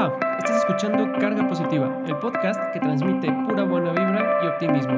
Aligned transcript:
Hola, 0.00 0.14
estás 0.38 0.56
escuchando 0.56 1.12
Carga 1.20 1.46
Positiva, 1.46 1.94
el 2.06 2.16
podcast 2.16 2.58
que 2.72 2.80
transmite 2.80 3.30
pura 3.46 3.64
buena 3.64 3.90
vibra 3.90 4.40
y 4.42 4.46
optimismo. 4.46 4.94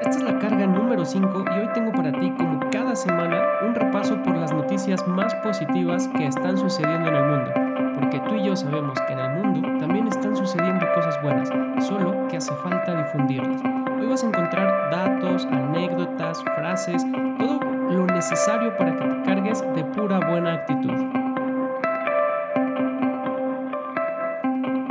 Esta 0.00 0.10
es 0.10 0.22
la 0.24 0.40
carga 0.40 0.66
número 0.66 1.04
5 1.04 1.44
y 1.54 1.58
hoy 1.60 1.68
tengo 1.72 1.92
para 1.92 2.10
ti, 2.10 2.32
como 2.36 2.58
cada 2.72 2.96
semana, 2.96 3.44
un 3.64 3.76
repaso 3.76 4.20
por 4.24 4.36
las 4.38 4.52
noticias 4.52 5.06
más 5.06 5.36
positivas 5.36 6.08
que 6.08 6.26
están 6.26 6.58
sucediendo 6.58 7.08
en 7.10 7.14
el 7.14 7.24
mundo. 7.26 7.52
Porque 8.00 8.18
tú 8.28 8.34
y 8.34 8.46
yo 8.46 8.56
sabemos 8.56 9.00
que 9.06 9.12
en 9.12 9.20
el 9.20 9.30
mundo 9.30 9.68
también 9.78 10.08
están 10.08 10.34
sucediendo 10.34 10.84
cosas 10.96 11.22
buenas, 11.22 11.48
solo 11.86 12.26
que 12.26 12.38
hace 12.38 12.52
falta 12.56 13.04
difundirlas. 13.04 13.62
Hoy 14.00 14.08
vas 14.08 14.24
a 14.24 14.26
encontrar 14.26 14.90
datos, 14.90 15.46
anécdotas, 15.46 16.42
frases, 16.56 17.06
todo 17.38 17.60
lo 17.88 18.06
necesario 18.06 18.76
para 18.76 18.96
que 18.96 19.04
te 19.04 19.22
cargues 19.22 19.60
de 19.76 19.84
pura 19.84 20.18
buena 20.28 20.54
actitud. 20.54 21.21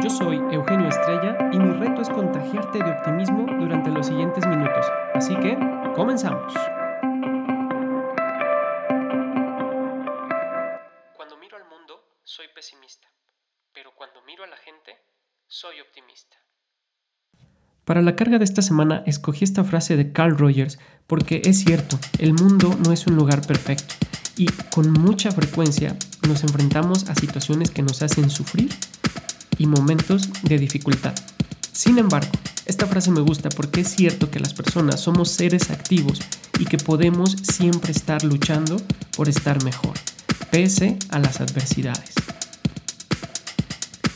Yo 0.02 0.10
soy 0.10 0.38
Eugenio 0.52 0.88
Estrella 0.88 1.38
y 1.54 1.60
mi 1.60 1.74
reto 1.74 2.02
es 2.02 2.10
contagiarte 2.10 2.80
de 2.80 2.90
optimismo 2.90 3.46
durante 3.60 3.92
los 3.92 4.08
siguientes 4.08 4.48
minutos. 4.48 4.84
Así 5.14 5.36
que, 5.36 5.56
comenzamos. 5.96 6.52
Cuando 11.16 11.38
miro 11.38 11.56
al 11.56 11.66
mundo, 11.66 12.04
soy 12.24 12.48
pesimista, 12.56 13.08
pero 13.74 13.94
cuando 13.94 14.24
miro 14.24 14.44
a 14.44 14.48
la 14.48 14.58
gente, 14.58 14.98
soy 15.46 15.80
optimista. 15.82 16.36
Para 17.86 18.02
la 18.02 18.16
carga 18.16 18.40
de 18.40 18.46
esta 18.46 18.64
semana 18.64 19.04
escogí 19.06 19.44
esta 19.44 19.64
frase 19.64 19.98
de 19.98 20.12
Carl 20.12 20.36
Rogers 20.36 20.80
porque 21.06 21.44
es 21.46 21.64
cierto, 21.64 22.00
el 22.18 22.34
mundo 22.34 22.76
no 22.84 22.92
es 22.92 23.06
un 23.06 23.16
lugar 23.16 23.46
perfecto 23.46 23.94
y 24.36 24.48
con 24.74 24.92
mucha 24.94 25.30
frecuencia 25.30 25.96
nos 26.28 26.42
enfrentamos 26.44 27.08
a 27.08 27.14
situaciones 27.14 27.70
que 27.70 27.84
nos 27.84 28.02
hacen 28.02 28.32
sufrir 28.32 28.72
y 29.62 29.68
momentos 29.68 30.28
de 30.42 30.58
dificultad. 30.58 31.14
Sin 31.72 32.00
embargo, 32.00 32.32
esta 32.66 32.88
frase 32.88 33.12
me 33.12 33.22
gusta 33.22 33.50
porque 33.50 33.82
es 33.82 33.90
cierto 33.90 34.32
que 34.32 34.40
las 34.40 34.56
personas 34.56 35.00
somos 35.00 35.30
seres 35.30 35.70
activos 35.70 36.20
y 36.58 36.66
que 36.66 36.80
podemos 36.80 37.36
siempre 37.44 37.92
estar 37.92 38.24
luchando 38.24 38.78
por 39.16 39.30
estar 39.30 39.64
mejor, 39.64 39.94
pese 40.50 40.98
a 41.10 41.20
las 41.20 41.42
adversidades. 41.42 42.16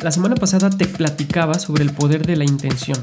La 0.01 0.11
semana 0.11 0.35
pasada 0.35 0.71
te 0.71 0.87
platicaba 0.87 1.59
sobre 1.59 1.83
el 1.83 1.91
poder 1.91 2.25
de 2.25 2.37
la 2.37 2.43
intención. 2.43 2.97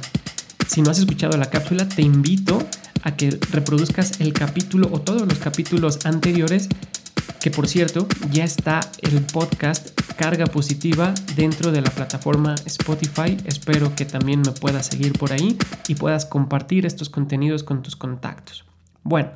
Si 0.69 0.83
no 0.83 0.91
has 0.91 0.99
escuchado 0.99 1.37
la 1.37 1.51
cápsula, 1.51 1.89
te 1.89 2.03
invito 2.03 2.59
a 3.05 3.15
que 3.15 3.39
reproduzcas 3.53 4.21
el 4.21 4.33
capítulo 4.33 4.89
o 4.93 5.01
todos 5.01 5.29
los 5.29 5.39
capítulos 5.39 6.07
anteriores, 6.07 6.69
que 7.41 7.53
por 7.53 7.69
cierto 7.69 8.09
ya 8.33 8.45
está 8.45 8.81
el 9.01 9.21
podcast 9.23 10.02
Carga 10.23 10.47
Positiva 10.47 11.13
dentro 11.35 11.73
de 11.73 11.81
la 11.81 11.91
plataforma 11.91 12.55
Spotify. 12.65 13.37
Espero 13.45 13.97
que 13.97 14.05
también 14.05 14.41
me 14.47 14.53
puedas 14.53 14.87
seguir 14.87 15.19
por 15.19 15.33
ahí 15.33 15.59
y 15.89 15.97
puedas 15.97 16.27
compartir 16.27 16.87
estos 16.87 17.11
contenidos 17.11 17.65
con 17.65 17.83
tus 17.83 17.97
contactos. 17.97 18.65
Bueno, 19.03 19.31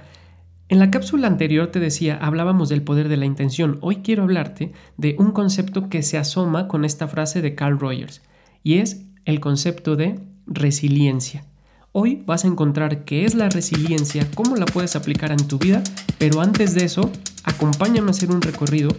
en 0.69 0.79
la 0.79 0.93
cápsula 0.93 1.27
anterior 1.27 1.73
te 1.73 1.81
decía, 1.81 2.17
hablábamos 2.23 2.69
del 2.69 2.83
poder 2.83 3.09
de 3.09 3.17
la 3.17 3.27
intención. 3.27 3.79
Hoy 3.81 3.97
quiero 3.97 4.23
hablarte 4.23 4.75
de 4.97 5.17
un 5.19 5.33
concepto 5.33 5.89
que 5.89 6.05
se 6.05 6.19
asoma 6.19 6.69
con 6.69 6.85
esta 6.85 7.09
frase 7.09 7.43
de 7.43 7.57
Carl 7.57 7.81
Rogers 7.81 8.23
y 8.63 8.79
es 8.79 9.07
el 9.25 9.41
concepto 9.41 9.97
de 9.97 10.21
resiliencia. 10.47 11.47
Hoy 11.91 12.23
vas 12.25 12.45
a 12.45 12.49
encontrar 12.49 13.05
qué 13.05 13.25
es 13.25 13.35
la 13.35 13.49
resiliencia, 13.49 14.29
cómo 14.37 14.55
la 14.55 14.67
puedes 14.67 14.95
aplicar 14.95 15.33
en 15.33 15.49
tu 15.49 15.59
vida, 15.59 15.83
pero 16.19 16.41
antes 16.41 16.75
de 16.75 16.85
eso, 16.85 17.11
acompáñame 17.43 18.07
a 18.07 18.11
hacer 18.11 18.31
un 18.31 18.41
recorrido 18.41 18.91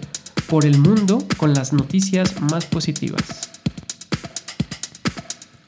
por 0.50 0.66
el 0.66 0.78
mundo 0.78 1.20
con 1.38 1.54
las 1.54 1.74
noticias 1.74 2.42
más 2.42 2.66
positivas. 2.66 3.52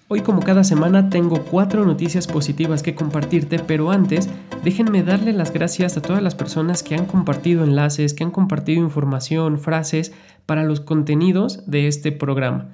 Hoy 0.08 0.22
como 0.22 0.42
cada 0.42 0.64
semana 0.64 1.10
tengo 1.10 1.44
cuatro 1.44 1.86
noticias 1.86 2.26
positivas 2.26 2.82
que 2.82 2.96
compartirte, 2.96 3.60
pero 3.60 3.92
antes 3.92 4.28
déjenme 4.64 5.04
darle 5.04 5.34
las 5.34 5.54
gracias 5.54 5.98
a 5.98 6.02
todas 6.02 6.24
las 6.24 6.34
personas 6.34 6.82
que 6.82 6.96
han 6.96 7.06
compartido 7.06 7.64
enlaces, 7.64 8.16
que 8.16 8.24
han 8.24 8.32
compartido 8.32 8.82
información, 8.82 9.60
frases 9.60 10.14
para 10.48 10.64
los 10.64 10.80
contenidos 10.80 11.70
de 11.70 11.88
este 11.88 12.12
programa. 12.12 12.70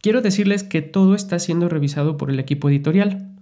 Quiero 0.00 0.20
decirles 0.20 0.62
que 0.62 0.82
todo 0.82 1.14
está 1.14 1.38
siendo 1.38 1.68
revisado 1.68 2.16
por 2.16 2.30
el 2.30 2.38
equipo 2.38 2.68
editorial 2.68 3.32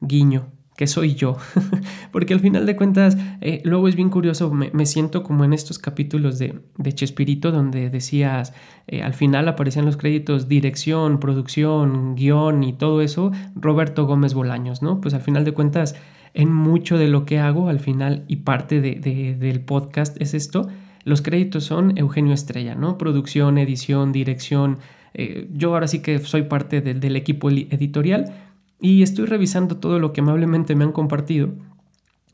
guiño, 0.00 0.48
que 0.76 0.86
soy 0.86 1.14
yo. 1.14 1.36
Porque 2.12 2.34
al 2.34 2.40
final 2.40 2.66
de 2.66 2.76
cuentas, 2.76 3.16
eh, 3.40 3.60
luego 3.64 3.88
es 3.88 3.96
bien 3.96 4.10
curioso, 4.10 4.52
me, 4.52 4.86
siento 4.86 5.22
como 5.22 5.44
en 5.44 5.52
estos 5.52 5.78
capítulos 5.78 6.38
de, 6.38 6.60
de 6.78 6.92
Chespirito, 6.92 7.52
donde 7.52 7.90
decías, 7.90 8.54
eh, 8.86 9.02
al 9.02 9.14
final 9.14 9.48
aparecían 9.48 9.84
los 9.84 9.96
créditos 9.96 10.48
dirección, 10.48 11.20
producción, 11.20 12.14
guion 12.14 12.64
y 12.64 12.72
todo 12.72 13.02
eso, 13.02 13.32
Roberto 13.54 14.06
Gómez 14.06 14.34
Bolaños, 14.34 14.82
¿no? 14.82 15.00
Pues 15.00 15.14
al 15.14 15.20
final 15.20 15.44
de 15.44 15.52
cuentas, 15.52 15.94
en 16.34 16.52
mucho 16.52 16.96
de 16.96 17.08
lo 17.08 17.26
que 17.26 17.38
hago, 17.38 17.68
al 17.68 17.80
final, 17.80 18.24
y 18.28 18.36
parte 18.36 18.80
de, 18.80 18.94
del 19.38 19.60
podcast 19.60 20.20
es 20.20 20.34
esto, 20.34 20.68
los 21.04 21.20
créditos 21.20 21.64
son 21.64 21.98
Eugenio 21.98 22.32
Estrella, 22.32 22.74
¿no? 22.74 22.96
Producción, 22.96 23.58
edición, 23.58 24.12
dirección. 24.12 24.78
Eh, 25.14 25.48
yo 25.52 25.74
ahora 25.74 25.88
sí 25.88 26.00
que 26.00 26.18
soy 26.20 26.42
parte 26.42 26.80
del 26.80 27.16
equipo 27.16 27.50
editorial 27.50 28.32
y 28.82 29.02
estoy 29.02 29.26
revisando 29.26 29.76
todo 29.76 29.98
lo 30.00 30.12
que 30.12 30.20
amablemente 30.20 30.74
me 30.74 30.84
han 30.84 30.92
compartido 30.92 31.50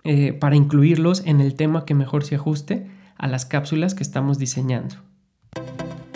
eh, 0.03 0.33
para 0.33 0.57
incluirlos 0.57 1.23
en 1.27 1.41
el 1.41 1.55
tema 1.55 1.85
que 1.85 1.95
mejor 1.95 2.25
se 2.25 2.37
ajuste 2.37 2.91
a 3.17 3.29
las 3.29 3.45
cápsulas 3.45 3.95
que 3.95 4.03
estamos 4.03 4.39
diseñando. 4.39 4.97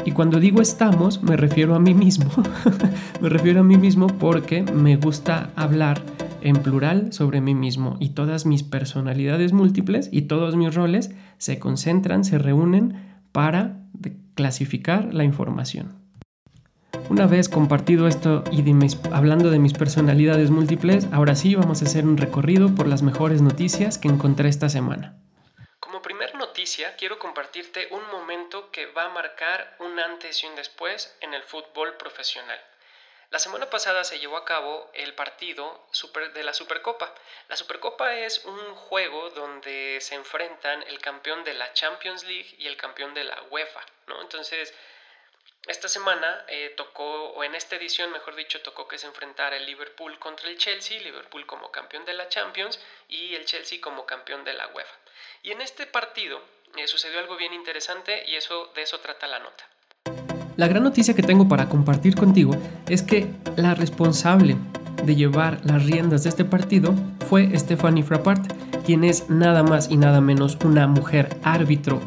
Y 0.04 0.12
cuando 0.12 0.41
digo 0.41 0.62
estamos, 0.62 1.22
me 1.22 1.37
refiero 1.37 1.75
a 1.75 1.78
mí 1.78 1.94
mismo. 1.94 2.31
me 3.21 3.28
refiero 3.28 3.60
a 3.60 3.62
mí 3.62 3.76
mismo 3.76 4.06
porque 4.06 4.62
me 4.62 4.97
gusta 4.97 5.50
hablar 5.54 6.03
en 6.41 6.56
plural 6.56 7.12
sobre 7.12 7.41
mí 7.41 7.54
mismo 7.54 7.97
y 8.00 8.10
todas 8.10 8.47
mis 8.47 8.62
personalidades 8.62 9.53
múltiples 9.53 10.09
y 10.10 10.22
todos 10.22 10.56
mis 10.56 10.75
roles 10.75 11.15
se 11.38 11.59
concentran, 11.59 12.25
se 12.25 12.38
reúnen 12.38 12.94
para 13.32 13.81
clasificar 14.34 15.12
la 15.12 15.25
información. 15.25 16.01
Una 17.08 17.26
vez 17.26 17.48
compartido 17.48 18.08
esto 18.08 18.42
y 18.50 18.64
hablando 19.12 19.50
de 19.50 19.58
mis 19.58 19.75
personalidades 19.75 20.50
múltiples, 20.50 21.06
ahora 21.12 21.34
sí 21.34 21.54
vamos 21.54 21.82
a 21.82 21.84
hacer 21.84 22.04
un 22.04 22.16
recorrido 22.16 22.75
por 22.75 22.86
las 22.86 23.03
mejores 23.03 23.42
noticias 23.42 23.98
que 23.98 24.08
encontré 24.08 24.48
esta 24.48 24.69
semana. 24.69 25.19
Como 25.78 26.00
primer 26.00 26.34
noticia, 26.34 26.97
quiero 26.97 27.19
compartirte 27.19 27.88
un 27.91 28.03
momento 28.10 28.70
que 28.70 28.86
va 28.86 29.04
a 29.04 29.08
marcar 29.10 29.76
un 29.80 30.00
antes 30.00 30.42
y 30.42 30.47
un 30.47 30.56
después 30.56 31.14
en 31.20 31.34
el 31.34 31.42
fútbol 31.42 31.97
profesional. 31.98 32.58
La 33.30 33.38
semana 33.38 33.70
pasada 33.70 34.04
se 34.04 34.19
llevó 34.19 34.36
a 34.36 34.44
cabo 34.44 34.91
el 34.92 35.14
partido 35.14 35.86
de 36.34 36.44
la 36.44 36.53
Supercopa. 36.53 37.14
La 37.48 37.56
Supercopa 37.56 38.14
es 38.14 38.44
un 38.44 38.74
juego 38.74 39.30
donde 39.30 39.98
se 40.00 40.14
enfrentan 40.14 40.82
el 40.82 40.98
campeón 40.98 41.42
de 41.44 41.54
la 41.54 41.72
Champions 41.72 42.24
League 42.24 42.54
y 42.59 42.66
el 42.66 42.76
campeón 42.76 43.14
de 43.14 43.24
la 43.24 43.42
UEFA, 43.50 43.80
¿no? 44.06 44.20
Entonces, 44.20 44.74
esta 45.68 45.88
semana 45.88 46.44
eh, 46.48 46.74
tocó, 46.76 47.30
o 47.30 47.44
en 47.44 47.54
esta 47.54 47.76
edición, 47.76 48.10
mejor 48.10 48.34
dicho, 48.34 48.60
tocó 48.62 48.88
que 48.88 48.98
se 48.98 49.06
enfrentara 49.06 49.56
el 49.56 49.66
Liverpool 49.66 50.18
contra 50.18 50.48
el 50.48 50.58
Chelsea, 50.58 51.00
Liverpool 51.00 51.46
como 51.46 51.70
campeón 51.70 52.04
de 52.04 52.14
la 52.14 52.28
Champions 52.28 52.80
y 53.08 53.34
el 53.34 53.44
Chelsea 53.44 53.80
como 53.80 54.04
campeón 54.04 54.42
de 54.44 54.54
la 54.54 54.66
UEFA. 54.68 54.94
Y 55.44 55.52
en 55.52 55.60
este 55.60 55.86
partido 55.86 56.40
eh, 56.76 56.88
sucedió 56.88 57.20
algo 57.20 57.36
bien 57.36 57.54
interesante 57.54 58.24
y 58.26 58.34
eso, 58.34 58.72
de 58.74 58.82
eso 58.82 58.98
trata 58.98 59.28
la 59.28 59.38
nota. 59.38 59.68
La 60.56 60.66
gran 60.66 60.82
noticia 60.82 61.14
que 61.14 61.22
tengo 61.22 61.48
para 61.48 61.68
compartir 61.68 62.16
contigo 62.16 62.54
es 62.88 63.02
que 63.02 63.28
la 63.56 63.74
responsable 63.74 64.56
de 65.04 65.14
llevar 65.14 65.60
las 65.64 65.84
riendas 65.84 66.24
de 66.24 66.30
este 66.30 66.44
partido 66.44 66.92
fue 67.28 67.56
Stephanie 67.56 68.02
Frappart, 68.02 68.52
quien 68.84 69.04
es 69.04 69.30
nada 69.30 69.62
más 69.62 69.90
y 69.90 69.96
nada 69.96 70.20
menos 70.20 70.58
una 70.65 70.88
mujer 70.88 71.36
árbitro 71.44 72.00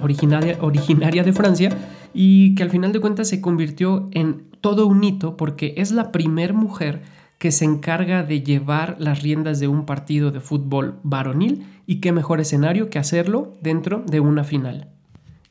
originaria, 0.00 0.56
originaria 0.60 1.22
de 1.24 1.32
Francia 1.32 1.91
y 2.14 2.54
que 2.54 2.62
al 2.62 2.70
final 2.70 2.92
de 2.92 3.00
cuentas 3.00 3.28
se 3.28 3.40
convirtió 3.40 4.08
en 4.12 4.44
todo 4.60 4.86
un 4.86 5.02
hito 5.04 5.36
porque 5.36 5.74
es 5.76 5.92
la 5.92 6.12
primer 6.12 6.54
mujer 6.54 7.02
que 7.38 7.50
se 7.50 7.64
encarga 7.64 8.22
de 8.22 8.42
llevar 8.42 8.96
las 9.00 9.22
riendas 9.22 9.58
de 9.58 9.66
un 9.68 9.84
partido 9.84 10.30
de 10.30 10.40
fútbol 10.40 11.00
varonil 11.02 11.66
y 11.86 11.96
qué 11.96 12.12
mejor 12.12 12.40
escenario 12.40 12.88
que 12.88 13.00
hacerlo 13.00 13.54
dentro 13.60 14.04
de 14.06 14.20
una 14.20 14.44
final. 14.44 14.88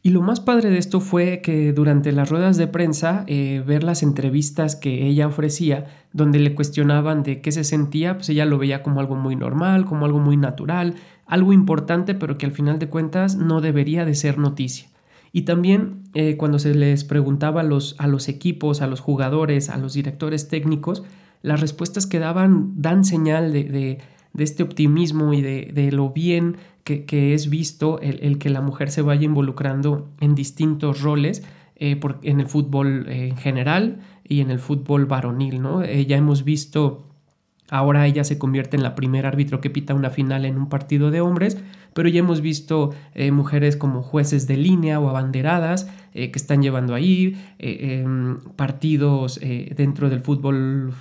Y 0.04 0.10
lo 0.10 0.22
más 0.22 0.40
padre 0.40 0.70
de 0.72 0.80
esto 0.80 1.00
fue 1.00 1.42
que 1.42 1.74
durante 1.74 2.12
las 2.12 2.30
ruedas 2.30 2.58
de 2.58 2.68
prensa, 2.68 3.24
eh, 3.28 3.62
ver 3.68 3.84
las 3.84 4.02
entrevistas 4.02 4.76
que 4.76 5.06
ella 5.06 5.28
ofrecía, 5.28 5.86
donde 6.12 6.40
le 6.40 6.56
cuestionaban 6.56 7.22
de 7.22 7.42
qué 7.42 7.52
se 7.52 7.64
sentía, 7.64 8.16
pues 8.16 8.30
ella 8.30 8.46
lo 8.46 8.58
veía 8.58 8.82
como 8.82 9.00
algo 9.00 9.16
muy 9.16 9.36
normal, 9.36 9.86
como 9.86 10.06
algo 10.06 10.20
muy 10.20 10.38
natural, 10.38 10.96
algo 11.28 11.54
importante, 11.54 12.16
pero 12.16 12.38
que 12.38 12.48
al 12.48 12.52
final 12.52 12.80
de 12.80 12.90
cuentas 12.90 13.36
no 13.36 13.62
debería 13.62 14.04
de 14.06 14.16
ser 14.16 14.40
noticia. 14.40 14.88
Y 15.34 15.44
también 15.44 16.04
eh, 16.14 16.36
cuando 16.38 16.60
se 16.60 16.76
les 16.76 17.04
preguntaba 17.04 17.62
a 17.62 17.64
los, 17.64 17.96
a 17.98 18.08
los 18.08 18.28
equipos, 18.28 18.82
a 18.82 18.88
los 18.88 19.00
jugadores, 19.00 19.70
a 19.70 19.78
los 19.78 19.94
directores 19.94 20.48
técnicos, 20.50 21.04
las 21.42 21.62
respuestas 21.62 22.06
que 22.06 22.20
daban 22.20 22.82
dan 22.82 23.04
señal 23.04 23.52
de, 23.54 24.00
de 24.34 24.44
este 24.44 24.64
optimismo 24.64 25.34
y 25.34 25.42
de, 25.42 25.92
lo 25.92 26.12
bien 26.12 26.58
que, 26.84 27.34
es 27.34 27.50
visto 27.50 28.00
el, 28.02 28.38
que 28.38 28.50
la 28.50 28.62
mujer 28.62 28.92
se 28.92 29.02
vaya 29.02 29.26
involucrando 29.26 30.10
en 30.20 30.36
distintos 30.36 31.02
roles 31.02 31.44
eh, 31.76 32.00
en 32.24 32.40
el 32.40 32.48
fútbol 32.48 33.08
eh, 33.08 33.30
en 33.30 33.38
general 33.38 34.00
y 34.28 34.42
en 34.42 34.52
el 34.52 34.60
fútbol 34.60 35.06
varonil, 35.06 35.62
¿no? 35.62 35.84
Ya 35.84 36.18
hemos 36.18 36.44
visto 36.44 37.04
Ahora 37.72 38.06
ella 38.06 38.24
se 38.24 38.38
convierte 38.38 38.78
en 38.78 38.84
la 38.84 38.94
primera 38.94 39.30
árbitro 39.30 39.62
que 39.62 39.72
pita 39.72 39.96
una 39.96 40.12
final 40.12 40.46
en 40.46 40.58
un 40.58 40.70
partido 40.70 41.10
de 41.10 41.22
hombres, 41.22 41.58
pero 41.94 42.08
ya 42.08 42.20
hemos 42.20 42.42
visto 42.42 42.94
mujeres 43.32 43.76
como 43.76 44.04
jueces 44.04 44.46
de 44.46 44.58
línea 44.58 45.00
o 45.00 45.10
abanderadas 45.10 45.90
que 46.14 46.32
están 46.36 46.62
llevando 46.62 46.94
ahí 46.94 47.42
em, 47.60 48.40
partidos 48.56 49.40
dentro 49.76 50.10
del 50.10 50.20
fútbol 50.20 50.94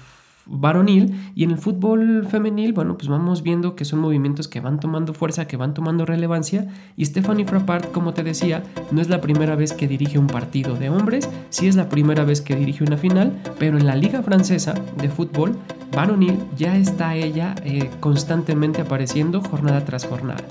varonil 0.51 1.15
y 1.35 1.45
en 1.45 1.53
el 1.53 1.59
fútbol 1.59 2.27
femenil, 2.29 2.73
bueno, 2.73 2.99
pues 2.99 3.09
vamos 3.09 3.43
viendo 3.43 3.77
que 3.77 3.85
son 3.85 4.01
movimientos 4.01 4.49
que 4.49 4.61
van 4.61 4.81
tomando 4.81 5.15
fuerza, 5.15 5.47
que 5.47 5.57
van 5.57 5.75
tomando 5.75 6.05
relevancia 6.05 6.67
y 6.97 7.07
Stephanie 7.07 7.47
Frappart, 7.47 7.93
como 7.93 8.13
te 8.13 8.25
decía, 8.25 8.63
no 8.91 9.01
es 9.01 9.09
la 9.09 9.21
primera 9.21 9.55
vez 9.55 9.73
que 9.73 9.89
dirige 9.89 10.19
un 10.19 10.27
partido 10.27 10.75
de 10.75 10.91
hombres, 10.91 11.31
sí 11.51 11.69
es 11.69 11.77
la 11.77 11.89
primera 11.89 12.25
vez 12.25 12.41
que 12.41 12.57
dirige 12.57 12.85
una 12.85 12.97
final, 12.97 13.33
pero 13.59 13.79
en 13.79 13.87
la 13.87 13.95
liga 13.95 14.23
francesa 14.23 14.75
de 14.99 15.09
fútbol 15.09 15.57
varonil 15.93 16.39
ya 16.57 16.77
está 16.77 17.15
ella 17.15 17.55
eh, 17.65 17.91
constantemente 18.01 18.81
apareciendo 18.83 19.41
jornada 19.41 19.85
tras 19.85 20.07
jornada. 20.07 20.45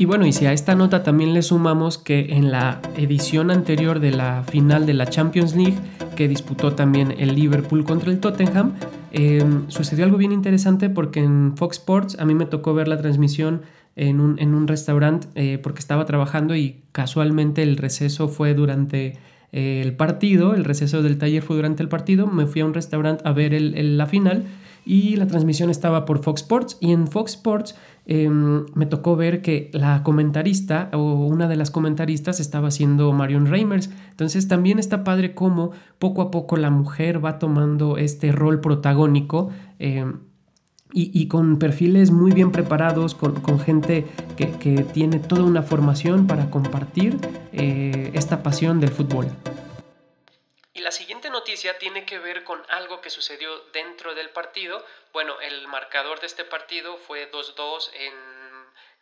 Y 0.00 0.06
bueno, 0.06 0.24
y 0.24 0.32
si 0.32 0.46
a 0.46 0.54
esta 0.54 0.74
nota 0.74 1.02
también 1.02 1.34
le 1.34 1.42
sumamos 1.42 1.98
que 1.98 2.32
en 2.34 2.50
la 2.50 2.80
edición 2.96 3.50
anterior 3.50 4.00
de 4.00 4.12
la 4.12 4.44
final 4.44 4.86
de 4.86 4.94
la 4.94 5.06
Champions 5.06 5.54
League, 5.54 5.76
que 6.16 6.26
disputó 6.26 6.72
también 6.72 7.14
el 7.18 7.34
Liverpool 7.34 7.84
contra 7.84 8.10
el 8.10 8.18
Tottenham, 8.18 8.72
Em, 9.12 9.68
sucedió 9.68 10.04
algo 10.04 10.16
bien 10.16 10.32
interesante 10.32 10.88
porque 10.88 11.20
en 11.20 11.56
Fox 11.56 11.78
Sports 11.78 12.16
a 12.18 12.24
mí 12.24 12.34
me 12.34 12.46
tocó 12.46 12.74
ver 12.74 12.88
la 12.88 12.98
transmisión 12.98 13.62
en 13.96 14.20
un, 14.20 14.38
en 14.38 14.54
un 14.54 14.68
restaurante 14.68 15.28
eh, 15.34 15.58
porque 15.58 15.80
estaba 15.80 16.04
trabajando 16.06 16.54
y 16.54 16.82
casualmente 16.92 17.62
el 17.62 17.76
receso 17.76 18.28
fue 18.28 18.54
durante 18.54 19.18
eh, 19.52 19.82
el 19.84 19.94
partido, 19.94 20.54
el 20.54 20.64
receso 20.64 21.02
del 21.02 21.18
taller 21.18 21.42
fue 21.42 21.56
durante 21.56 21.82
el 21.82 21.88
partido, 21.88 22.26
me 22.26 22.46
fui 22.46 22.60
a 22.60 22.66
un 22.66 22.74
restaurante 22.74 23.22
a 23.26 23.32
ver 23.32 23.52
el, 23.52 23.98
la 23.98 24.06
final 24.06 24.44
y 24.84 25.16
la 25.16 25.26
transmisión 25.26 25.70
estaba 25.70 26.04
por 26.04 26.22
Fox 26.22 26.42
Sports 26.42 26.78
y 26.80 26.92
en 26.92 27.08
Fox 27.08 27.32
Sports 27.32 27.74
em, 28.06 28.66
me 28.74 28.86
tocó 28.86 29.16
ver 29.16 29.42
que 29.42 29.70
la 29.72 30.02
comentarista 30.02 30.90
o 30.92 31.26
una 31.26 31.48
de 31.48 31.56
las 31.56 31.70
comentaristas 31.70 32.40
estaba 32.40 32.70
siendo 32.70 33.12
Marion 33.12 33.46
Reimers. 33.46 33.90
Entonces 34.10 34.48
también 34.48 34.78
está 34.78 35.04
padre 35.04 35.34
cómo 35.34 35.72
poco 35.98 36.22
a 36.22 36.30
poco 36.30 36.56
la 36.56 36.70
mujer 36.70 37.24
va 37.24 37.38
tomando 37.38 37.96
este 37.96 38.32
rol 38.32 38.60
protagónico. 38.60 39.50
Em, 39.78 40.18
y, 40.92 41.28
con 41.28 41.58
perfiles 41.58 42.10
muy 42.10 42.32
bien 42.32 42.50
preparados, 42.50 43.14
con, 43.14 43.60
gente 43.60 44.06
que, 44.36 44.46
tiene 44.92 45.18
toda 45.20 45.44
una 45.44 45.62
formación 45.62 46.26
para 46.26 46.50
compartir 46.50 47.16
eh, 47.52 48.10
esta 48.14 48.42
pasión 48.42 48.80
del 48.80 48.90
fútbol. 48.90 49.28
Y 50.74 50.80
la 50.80 50.90
siguiente 50.90 51.19
noticia 51.50 51.78
tiene 51.78 52.04
que 52.04 52.20
ver 52.20 52.44
con 52.44 52.60
algo 52.68 53.00
que 53.00 53.10
sucedió 53.10 53.50
dentro 53.72 54.14
del 54.14 54.30
partido. 54.30 54.84
Bueno, 55.12 55.40
el 55.40 55.66
marcador 55.66 56.20
de 56.20 56.28
este 56.28 56.44
partido 56.44 56.96
fue 56.96 57.28
2-2 57.32 57.90
en 57.94 58.12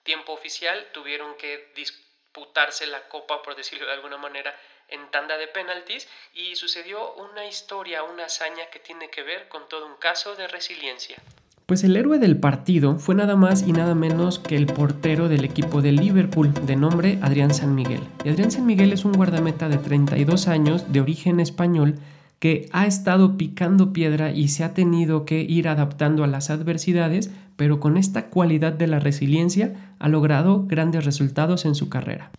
tiempo 0.02 0.32
oficial. 0.32 0.86
Tuvieron 0.94 1.36
que 1.36 1.70
disputarse 1.76 2.86
la 2.86 3.06
copa, 3.08 3.42
por 3.42 3.54
decirlo 3.54 3.86
de 3.86 3.92
alguna 3.92 4.16
manera, 4.16 4.58
en 4.88 5.10
tanda 5.10 5.36
de 5.36 5.46
penaltis 5.48 6.08
y 6.32 6.56
sucedió 6.56 7.12
una 7.16 7.44
historia, 7.44 8.02
una 8.02 8.24
hazaña 8.24 8.70
que 8.72 8.78
tiene 8.78 9.10
que 9.10 9.22
ver 9.22 9.48
con 9.48 9.68
todo 9.68 9.84
un 9.84 9.96
caso 9.96 10.34
de 10.34 10.48
resiliencia. 10.48 11.18
Pues 11.66 11.84
el 11.84 11.98
héroe 11.98 12.18
del 12.18 12.40
partido 12.40 12.98
fue 12.98 13.14
nada 13.14 13.36
más 13.36 13.60
y 13.60 13.72
nada 13.72 13.94
menos 13.94 14.38
que 14.38 14.56
el 14.56 14.64
portero 14.64 15.28
del 15.28 15.44
equipo 15.44 15.82
de 15.82 15.92
Liverpool, 15.92 16.54
de 16.64 16.76
nombre 16.76 17.18
Adrián 17.20 17.52
San 17.52 17.74
Miguel. 17.74 18.00
Y 18.24 18.30
Adrián 18.30 18.50
San 18.50 18.64
Miguel 18.64 18.94
es 18.94 19.04
un 19.04 19.12
guardameta 19.12 19.68
de 19.68 19.76
32 19.76 20.48
años, 20.48 20.90
de 20.90 21.02
origen 21.02 21.40
español, 21.40 21.96
que 22.38 22.68
ha 22.72 22.86
estado 22.86 23.36
picando 23.36 23.92
piedra 23.92 24.32
y 24.32 24.48
se 24.48 24.64
ha 24.64 24.74
tenido 24.74 25.24
que 25.24 25.42
ir 25.42 25.68
adaptando 25.68 26.22
a 26.24 26.28
las 26.28 26.50
adversidades, 26.50 27.30
pero 27.56 27.80
con 27.80 27.96
esta 27.96 28.26
cualidad 28.26 28.72
de 28.72 28.86
la 28.86 29.00
resiliencia 29.00 29.94
ha 29.98 30.08
logrado 30.08 30.64
grandes 30.66 31.04
resultados 31.04 31.64
en 31.64 31.74
su 31.74 31.88
carrera. 31.88 32.30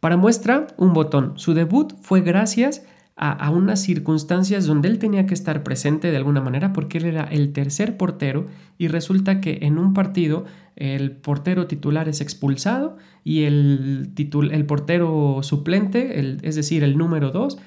Para 0.00 0.16
muestra, 0.16 0.66
un 0.76 0.92
botón. 0.92 1.34
Su 1.36 1.54
debut 1.54 1.92
fue 2.00 2.22
gracias 2.22 2.84
a, 3.22 3.50
unas 3.50 3.82
circunstancias 3.82 4.64
donde 4.64 4.88
él 4.88 4.98
tenía 4.98 5.26
que 5.26 5.34
estar 5.34 5.62
presente 5.62 6.10
de 6.10 6.16
alguna 6.16 6.40
manera 6.40 6.72
porque 6.72 6.96
él 6.96 7.04
era 7.04 7.24
el 7.24 7.52
tercer 7.52 7.98
portero 7.98 8.46
y 8.78 8.88
resulta 8.88 9.42
que 9.42 9.58
en 9.60 9.76
un 9.76 9.92
partido 9.92 10.46
el 10.74 11.10
portero 11.10 11.66
titular 11.66 12.08
es 12.08 12.22
expulsado 12.22 12.96
y 13.22 13.42
el, 13.42 14.14
el 14.16 14.64
portero 14.64 15.40
suplente, 15.42 16.38
es 16.42 16.56
decir, 16.56 16.82
el 16.82 16.96
número 16.96 17.30
2, 17.30 17.58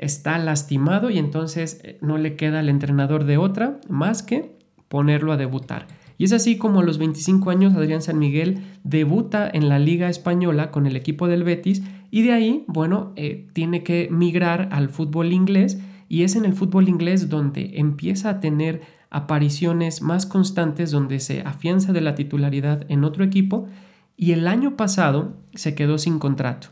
está 0.00 0.38
lastimado 0.38 1.10
y 1.10 1.18
entonces 1.18 1.80
eh, 1.84 1.98
no 2.00 2.18
le 2.18 2.34
queda 2.34 2.60
al 2.60 2.68
entrenador 2.68 3.24
de 3.24 3.36
otra 3.36 3.80
más 3.88 4.22
que 4.22 4.58
ponerlo 4.88 5.32
a 5.32 5.36
debutar. 5.36 5.86
Y 6.18 6.24
es 6.24 6.32
así 6.32 6.56
como 6.56 6.80
a 6.80 6.82
los 6.82 6.98
25 6.98 7.50
años 7.50 7.74
Adrián 7.74 8.02
San 8.02 8.18
Miguel 8.18 8.62
debuta 8.82 9.48
en 9.52 9.68
la 9.68 9.78
Liga 9.78 10.08
Española 10.08 10.70
con 10.70 10.86
el 10.86 10.96
equipo 10.96 11.28
del 11.28 11.44
Betis 11.44 11.82
y 12.10 12.22
de 12.22 12.32
ahí, 12.32 12.64
bueno, 12.66 13.12
eh, 13.16 13.48
tiene 13.52 13.82
que 13.82 14.08
migrar 14.10 14.68
al 14.72 14.88
fútbol 14.88 15.32
inglés 15.32 15.80
y 16.08 16.24
es 16.24 16.34
en 16.34 16.44
el 16.44 16.54
fútbol 16.54 16.88
inglés 16.88 17.28
donde 17.28 17.78
empieza 17.78 18.30
a 18.30 18.40
tener 18.40 18.82
apariciones 19.10 20.02
más 20.02 20.26
constantes, 20.26 20.90
donde 20.90 21.20
se 21.20 21.42
afianza 21.42 21.92
de 21.92 22.00
la 22.00 22.14
titularidad 22.14 22.84
en 22.88 23.04
otro 23.04 23.22
equipo 23.22 23.68
y 24.16 24.32
el 24.32 24.46
año 24.46 24.76
pasado 24.76 25.36
se 25.54 25.74
quedó 25.74 25.98
sin 25.98 26.18
contrato. 26.18 26.68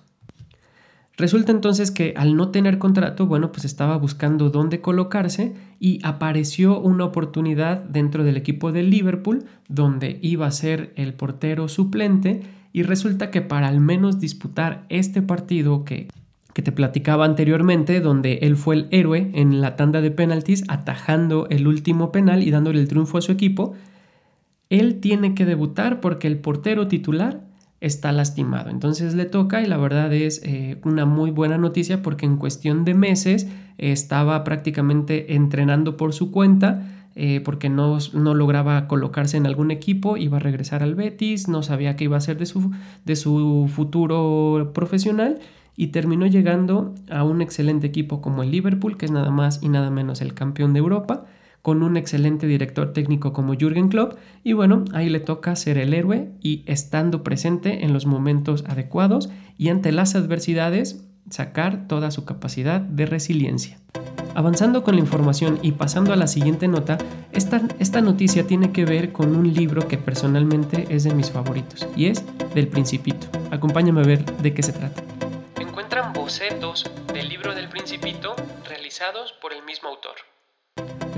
Resulta 1.19 1.51
entonces 1.51 1.91
que 1.91 2.15
al 2.17 2.37
no 2.37 2.51
tener 2.51 2.79
contrato, 2.79 3.27
bueno, 3.27 3.51
pues 3.51 3.65
estaba 3.65 3.99
buscando 3.99 4.51
dónde 4.51 4.81
colocarse 4.81 5.53
y 5.81 5.99
apareció 6.05 6.79
una 6.79 7.07
oportunidad 7.07 7.79
dentro 7.83 8.23
del 8.23 8.37
equipo 8.37 8.71
del 8.71 8.89
Liverpool 8.89 9.45
donde 9.69 10.21
iba 10.23 10.47
a 10.47 10.53
ser 10.53 10.93
el 10.95 11.15
portero 11.15 11.67
suplente 11.67 12.43
y 12.73 12.85
resulta 12.85 13.33
que 13.33 13.43
para 13.43 13.67
al 13.67 13.81
menos 13.81 14.21
disputar 14.21 14.87
este 14.91 15.21
partido 15.21 15.85
que, 15.85 16.07
que 16.55 16.63
te 16.63 16.71
platicaba 16.71 17.25
anteriormente, 17.25 18.01
donde 18.01 18.35
él 18.43 18.57
fue 18.57 18.77
el 18.77 18.87
héroe 18.93 19.33
en 19.35 19.61
la 19.61 19.75
tanda 19.75 20.01
de 20.01 20.13
penaltis, 20.13 20.63
atajando 20.69 21.49
el 21.51 21.67
último 21.67 22.13
penal 22.13 22.45
y 22.45 22.53
dándole 22.53 22.79
el 22.79 22.87
triunfo 22.87 23.19
a 23.19 23.23
su 23.23 23.33
equipo, 23.33 23.75
él 24.71 25.01
tiene 25.01 25.35
que 25.35 25.47
debutar 25.47 26.01
porque 26.01 26.29
el 26.29 26.39
portero 26.39 26.87
titular 26.87 27.48
está 27.81 28.13
lastimado. 28.13 28.71
Entonces 28.71 29.15
le 29.15 29.25
toca 29.25 29.63
y 29.63 29.67
la 29.67 29.77
verdad 29.77 30.13
es 30.13 30.41
eh, 30.45 30.79
una 30.85 31.05
muy 31.05 31.31
buena 31.31 31.59
noticia 31.59 32.03
porque 32.03 32.27
en 32.27 32.37
cuestión 32.37 32.85
de 32.85 32.95
meses 32.95 33.49
estaba 33.79 34.43
prácticamente 34.45 35.35
entrenando 35.35 35.97
por 35.97 36.13
su 36.13 36.31
cuenta. 36.31 36.95
Eh, 37.21 37.41
porque 37.41 37.69
no, 37.69 37.99
no, 38.13 38.33
lograba 38.33 38.87
colocarse 38.87 39.37
en 39.37 39.47
algún 39.47 39.73
equipo, 39.73 40.17
iba 40.17 40.37
a 40.37 40.41
regresar 40.41 40.85
al 40.85 40.95
Betis, 40.95 41.49
no 41.49 41.65
sabía 41.65 41.97
qué 41.97 42.05
iba 42.05 42.15
a 42.15 42.19
hacer 42.19 42.39
de 42.39 42.47
su, 42.47 42.71
de 43.05 43.17
su 43.17 43.69
futuro 43.75 44.71
profesional 44.73 45.41
y 45.75 45.89
terminó 45.89 46.27
llegando 46.27 46.95
a 47.11 47.25
un 47.25 47.43
excelente 47.43 47.89
equipo 47.89 48.21
como 48.21 48.45
el 48.45 48.53
Liverpool, 48.53 48.97
que 48.97 49.07
es 49.07 49.11
nada 49.11 49.33
más 49.33 49.61
y 49.65 49.69
nada 49.69 49.91
menos 49.91 50.21
el 50.21 50.33
campeón 50.35 50.75
de 50.75 50.79
Europa 50.79 51.25
con 51.63 51.83
un 51.83 51.97
excelente 51.97 52.47
director 52.47 52.93
técnico 52.93 53.33
como 53.33 53.55
Jürgen 53.55 53.89
Klopp 53.89 54.19
y 54.45 54.53
bueno, 54.53 54.85
ahí 54.93 55.09
le 55.09 55.21
toca 55.21 55.57
ser 55.57 55.79
el 55.79 55.95
héroe 55.95 56.31
y 56.41 56.63
estando 56.67 57.23
presente 57.23 57.85
en 57.85 57.93
los 57.93 58.07
momentos 58.07 58.65
adecuados 58.67 59.29
y 59.57 59.69
ante 59.69 59.93
las 59.93 60.15
adversidades 60.15 61.05
sacar 61.31 61.87
toda 61.89 62.11
su 62.11 62.25
capacidad 62.25 62.81
de 62.81 63.07
resiliencia. 63.07 63.79
Avanzando 64.35 64.85
con 64.85 64.95
la 64.95 65.01
información 65.01 65.59
y 65.63 65.73
pasando 65.73 66.13
a 66.13 66.17
la 66.17 66.29
siguiente 66.29 66.69
nota, 66.69 66.97
esta, 67.33 67.61
esta 67.81 68.01
noticia 68.01 68.47
tiene 68.47 68.73
que 68.73 68.85
ver 68.85 69.13
con 69.13 69.35
un 69.35 69.53
libro 69.53 69.89
que 69.89 69.99
personalmente 69.99 70.87
es 70.91 71.05
de 71.05 71.13
mis 71.13 71.31
favoritos 71.31 71.89
y 71.97 72.07
es 72.07 72.25
del 72.55 72.69
Principito. 72.69 73.27
Acompáñame 73.51 74.01
a 74.01 74.05
ver 74.05 74.25
de 74.25 74.55
qué 74.55 74.63
se 74.63 74.73
trata. 74.73 75.03
Encuentran 75.61 76.13
bocetos 76.13 76.89
del 77.13 77.29
libro 77.29 77.55
del 77.55 77.69
Principito 77.69 78.37
realizados 78.69 79.33
por 79.43 79.53
el 79.53 79.65
mismo 79.65 79.89
autor. 79.89 80.15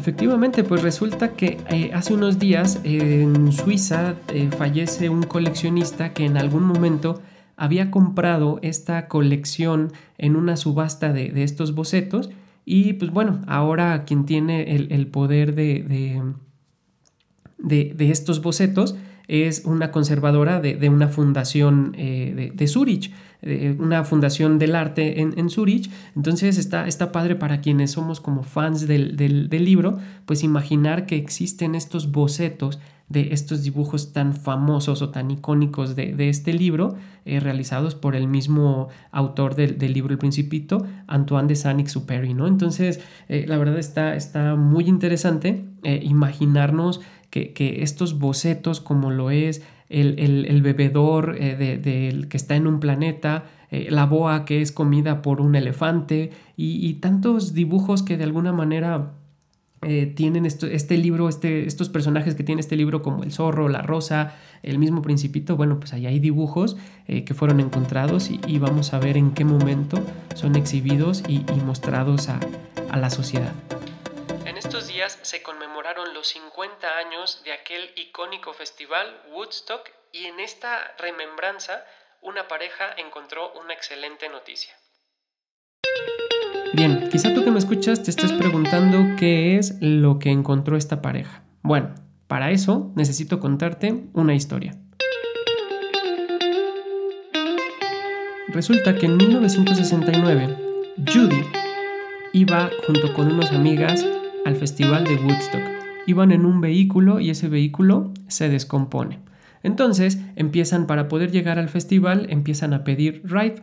Efectivamente, 0.01 0.65
pues 0.65 0.83
resulta 0.83 1.35
que 1.35 1.59
eh, 1.69 1.91
hace 1.93 2.15
unos 2.15 2.39
días 2.39 2.81
en 2.85 3.53
Suiza 3.53 4.15
eh, 4.29 4.49
fallece 4.49 5.11
un 5.11 5.25
coleccionista 5.25 6.15
que 6.15 6.25
en 6.25 6.39
algún 6.39 6.65
momento 6.65 7.21
había 7.59 7.91
comprado 7.91 8.61
esta 8.63 9.09
colección 9.09 9.93
en 10.17 10.37
una 10.37 10.57
subasta 10.57 11.13
de, 11.13 11.43
estos 11.43 11.75
bocetos. 11.75 12.31
Y 12.65 12.95
pues 12.95 13.11
bueno, 13.11 13.43
ahora 13.47 14.07
quien 14.07 14.25
tiene 14.25 14.75
el, 14.75 15.07
poder 15.09 15.55
de, 15.55 16.23
de, 17.59 18.11
estos 18.11 18.41
bocetos 18.41 18.97
es 19.31 19.63
una 19.65 19.93
conservadora 19.93 20.59
de, 20.61 20.89
una 20.89 21.07
fundación 21.07 21.95
eh, 21.97 22.53
de, 22.53 22.67
Zurich, 22.67 23.13
una 23.79 24.03
fundación 24.03 24.59
del 24.59 24.75
arte 24.75 25.21
en, 25.21 25.39
en 25.39 25.49
Zurich. 25.49 25.89
Entonces 26.17 26.59
está, 26.59 26.89
está, 26.89 27.13
padre 27.13 27.37
para 27.37 27.61
quienes 27.61 27.93
somos 27.93 28.21
como 28.21 28.43
fans 28.43 28.89
del, 28.89 29.17
del 29.17 29.65
libro, 29.65 29.99
pues 30.27 30.43
imaginar 30.43 31.07
que 31.07 31.17
existen 31.17 31.77
estos 31.77 32.11
bocetos 32.11 32.81
de 33.11 33.33
estos 33.33 33.65
dibujos 33.65 34.13
tan 34.13 34.35
famosos 34.35 35.03
o 35.03 35.11
tan 35.11 35.31
icónicos 35.33 35.97
de, 35.97 36.29
este 36.29 36.53
libro, 36.53 36.95
eh, 37.25 37.41
realizados 37.41 37.97
por 37.97 38.15
el 38.15 38.29
mismo 38.29 38.89
autor 39.11 39.57
del, 39.57 39.93
libro 39.93 40.13
El 40.13 40.19
Principito, 40.19 40.87
Antoine 41.09 41.49
de 41.49 41.57
Saint-Exupéry, 41.57 42.35
¿no? 42.35 42.47
Entonces, 42.47 43.01
eh, 43.29 43.45
la 43.49 43.59
verdad 43.59 43.81
está, 43.81 44.15
está 44.15 44.55
muy 44.55 44.89
interesante 44.89 45.65
imaginarnos 45.83 47.01
que, 47.31 47.83
estos 47.83 48.19
bocetos, 48.19 48.81
como 48.81 49.11
lo 49.11 49.31
es 49.31 49.63
el, 49.89 50.63
bebedor 50.63 51.39
del 51.39 52.29
que 52.29 52.37
está 52.37 52.57
en 52.57 52.67
un 52.67 52.81
planeta, 52.81 53.45
la 53.71 54.07
boa 54.07 54.45
que 54.45 54.63
es 54.63 54.73
comida 54.73 55.23
por 55.23 55.41
un 55.41 55.55
elefante 55.55 56.31
y 56.57 56.95
tantos 56.95 57.55
dibujos 57.55 58.03
que 58.03 58.17
de 58.17 58.25
alguna 58.25 58.53
manera 58.53 59.13
eh, 59.83 60.13
tienen 60.15 60.45
este 60.45 60.99
libro, 60.99 61.31
este, 61.31 61.67
estos 61.67 61.89
personajes 61.89 62.35
que 62.35 62.45
tiene 62.45 62.61
este 62.61 62.77
libro 62.77 63.01
como 63.01 63.23
el 63.23 63.33
zorro, 63.33 63.71
la 63.71 63.81
rosa, 63.81 64.35
el 64.63 64.79
mismo 64.79 65.01
principito, 65.01 65.57
bueno, 65.57 65.81
pues 65.81 65.95
ahí 65.95 66.05
hay 66.05 66.19
dibujos 66.19 66.77
eh, 67.09 67.25
que 67.25 67.33
fueron 67.33 67.61
encontrados 67.61 68.31
y, 68.31 68.59
vamos 68.59 68.93
a 68.93 68.99
ver 68.99 69.17
en 69.17 69.31
qué 69.31 69.47
momento 69.47 69.99
son 70.35 70.57
exhibidos 70.57 71.23
y, 71.27 71.41
mostrados 71.65 72.29
a, 72.29 72.41
a 72.91 72.99
la 72.99 73.09
sociedad. 73.09 73.55
Se 75.09 75.43
conmemoraron 75.43 76.13
los 76.13 76.29
50 76.29 76.99
años 76.99 77.43
de 77.43 77.53
aquel 77.53 77.91
icónico 77.97 78.53
festival 78.53 79.23
Woodstock 79.33 79.89
y 80.13 80.27
en 80.27 80.41
esta 80.41 80.95
remembranza 80.99 81.87
una 82.21 82.47
pareja 82.49 82.93
encontró 82.99 83.51
una 83.55 83.73
excelente 83.73 84.29
noticia. 84.29 84.75
Bien, 86.75 87.09
quizá 87.11 87.33
tú 87.33 87.43
que 87.45 87.51
me 87.51 87.59
escuchas 87.59 88.03
te 88.03 88.11
estés 88.11 88.31
preguntando 88.33 89.17
qué 89.19 89.57
es 89.57 89.77
lo 89.81 90.19
que 90.19 90.31
encontró 90.31 90.77
esta 90.77 91.01
pareja. 91.01 91.45
Bueno, 91.63 91.95
para 92.27 92.51
eso 92.51 92.93
necesito 92.95 93.41
contarte 93.41 94.05
una 94.13 94.35
historia. 94.35 94.75
Resulta 98.49 98.97
que 98.97 99.07
en 99.07 99.17
1969, 99.17 100.59
Judy 101.11 101.47
iba 102.35 102.71
junto 102.87 103.15
con 103.15 103.33
unas 103.33 103.51
amigas 103.53 104.05
al 104.45 104.57
festival 104.57 105.05
de 105.05 105.17
Woodstock. 105.17 105.63
Iban 106.07 106.33
en 106.33 106.45
un 106.45 106.61
vehículo 106.61 107.21
y 107.21 107.31
ese 107.31 107.49
vehículo 107.49 108.13
se 108.29 108.49
descompone. 108.49 109.19
Entonces 109.63 110.21
empiezan 110.37 110.87
para 110.87 111.09
poder 111.09 111.31
llegar 111.31 111.59
al 111.59 111.69
festival, 111.69 112.27
empiezan 112.31 112.73
a 112.73 112.85
pedir 112.85 113.23
ride 113.25 113.63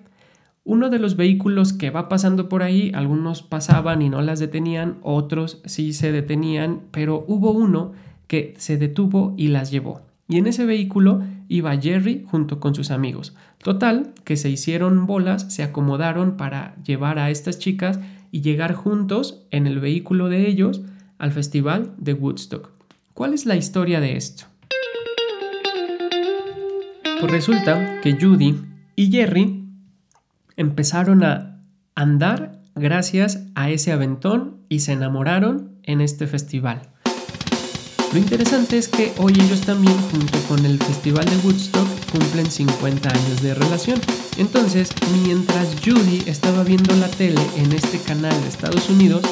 uno 0.68 0.90
de 0.90 1.00
los 1.00 1.16
vehículos 1.16 1.72
que 1.72 1.92
va 1.92 2.10
pasando 2.10 2.50
por 2.50 2.62
ahí, 2.62 2.92
algunos 2.94 3.42
pasaban 3.42 4.02
y 4.02 4.10
no 4.10 4.22
las 4.22 4.40
detenían, 4.40 4.98
otros 5.02 5.62
sí 5.64 5.94
se 5.94 6.12
detenían, 6.12 6.82
pero 6.92 7.24
hubo 7.26 7.52
uno 7.52 7.94
que 8.28 8.54
se 8.58 8.76
detuvo 8.76 9.34
y 9.38 9.48
las 9.48 9.72
llevó. 9.72 10.02
Y 10.28 10.38
en 10.38 10.46
ese 10.46 10.66
vehículo 10.66 11.24
iba 11.48 11.78
Jerry 11.78 12.26
junto 12.30 12.60
con 12.60 12.76
sus 12.76 12.92
amigos. 12.92 13.34
Total, 13.64 14.14
que 14.26 14.36
se 14.36 14.50
hicieron 14.50 15.06
bolas, 15.06 15.54
se 15.54 15.64
acomodaron 15.64 16.36
para 16.36 16.76
llevar 16.84 17.18
a 17.18 17.30
estas 17.30 17.60
chicas 17.60 18.02
y 18.32 18.42
llegar 18.42 18.74
juntos 18.74 19.46
en 19.52 19.68
el 19.68 19.80
vehículo 19.80 20.30
de 20.30 20.48
ellos 20.48 20.82
al 21.18 21.32
festival 21.32 21.94
de 21.98 22.14
Woodstock. 22.14 22.72
¿Cuál 23.14 23.34
es 23.34 23.46
la 23.46 23.56
historia 23.56 24.00
de 24.00 24.16
esto? 24.16 24.46
Pues 27.20 27.32
resulta 27.32 28.00
que 28.02 28.14
Judy 28.14 28.62
y 28.96 29.12
Jerry 29.12 29.66
empezaron 30.56 31.24
a 31.24 31.62
andar 31.96 32.60
gracias 32.76 33.48
a 33.56 33.72
ese 33.72 33.92
aventón 33.92 34.58
y 34.70 34.80
se 34.80 34.94
enamoraron 34.94 35.80
en 35.84 36.02
este 36.02 36.28
festival. 36.28 36.82
Lo 38.14 38.20
interesante 38.20 38.78
es 38.78 38.88
que 38.88 39.14
hoy 39.18 39.34
ellos 39.34 39.62
también, 39.62 39.96
junto 40.12 40.40
con 40.48 40.66
el 40.66 40.80
Festival 40.80 41.26
de 41.26 41.36
Woodstock, 41.38 41.88
cumplen 42.12 42.50
50 42.50 43.10
años 43.10 43.42
de 43.42 43.54
relación. 43.54 44.00
Entonces, 44.38 44.90
mientras 45.24 45.76
Judy 45.84 46.24
estaba 46.26 46.64
viendo 46.64 46.96
la 46.96 47.10
tele 47.10 47.42
en 47.58 47.74
este 47.74 48.00
canal 48.00 48.40
de 48.42 48.48
Estados 48.48 48.90
Unidos, 48.90 49.24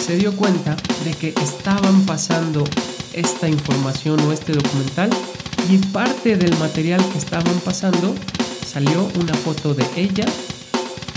se 0.00 0.16
dio 0.16 0.34
cuenta 0.34 0.76
de 1.04 1.12
que 1.12 1.34
estaban 1.42 2.02
pasando 2.06 2.64
esta 3.12 3.48
información 3.48 4.18
o 4.20 4.32
este 4.32 4.52
documental 4.52 5.10
y 5.70 5.76
parte 5.76 6.36
del 6.36 6.56
material 6.58 7.04
que 7.12 7.18
estaban 7.18 7.58
pasando 7.64 8.14
salió 8.66 9.08
una 9.20 9.34
foto 9.34 9.74
de 9.74 9.84
ella 9.96 10.24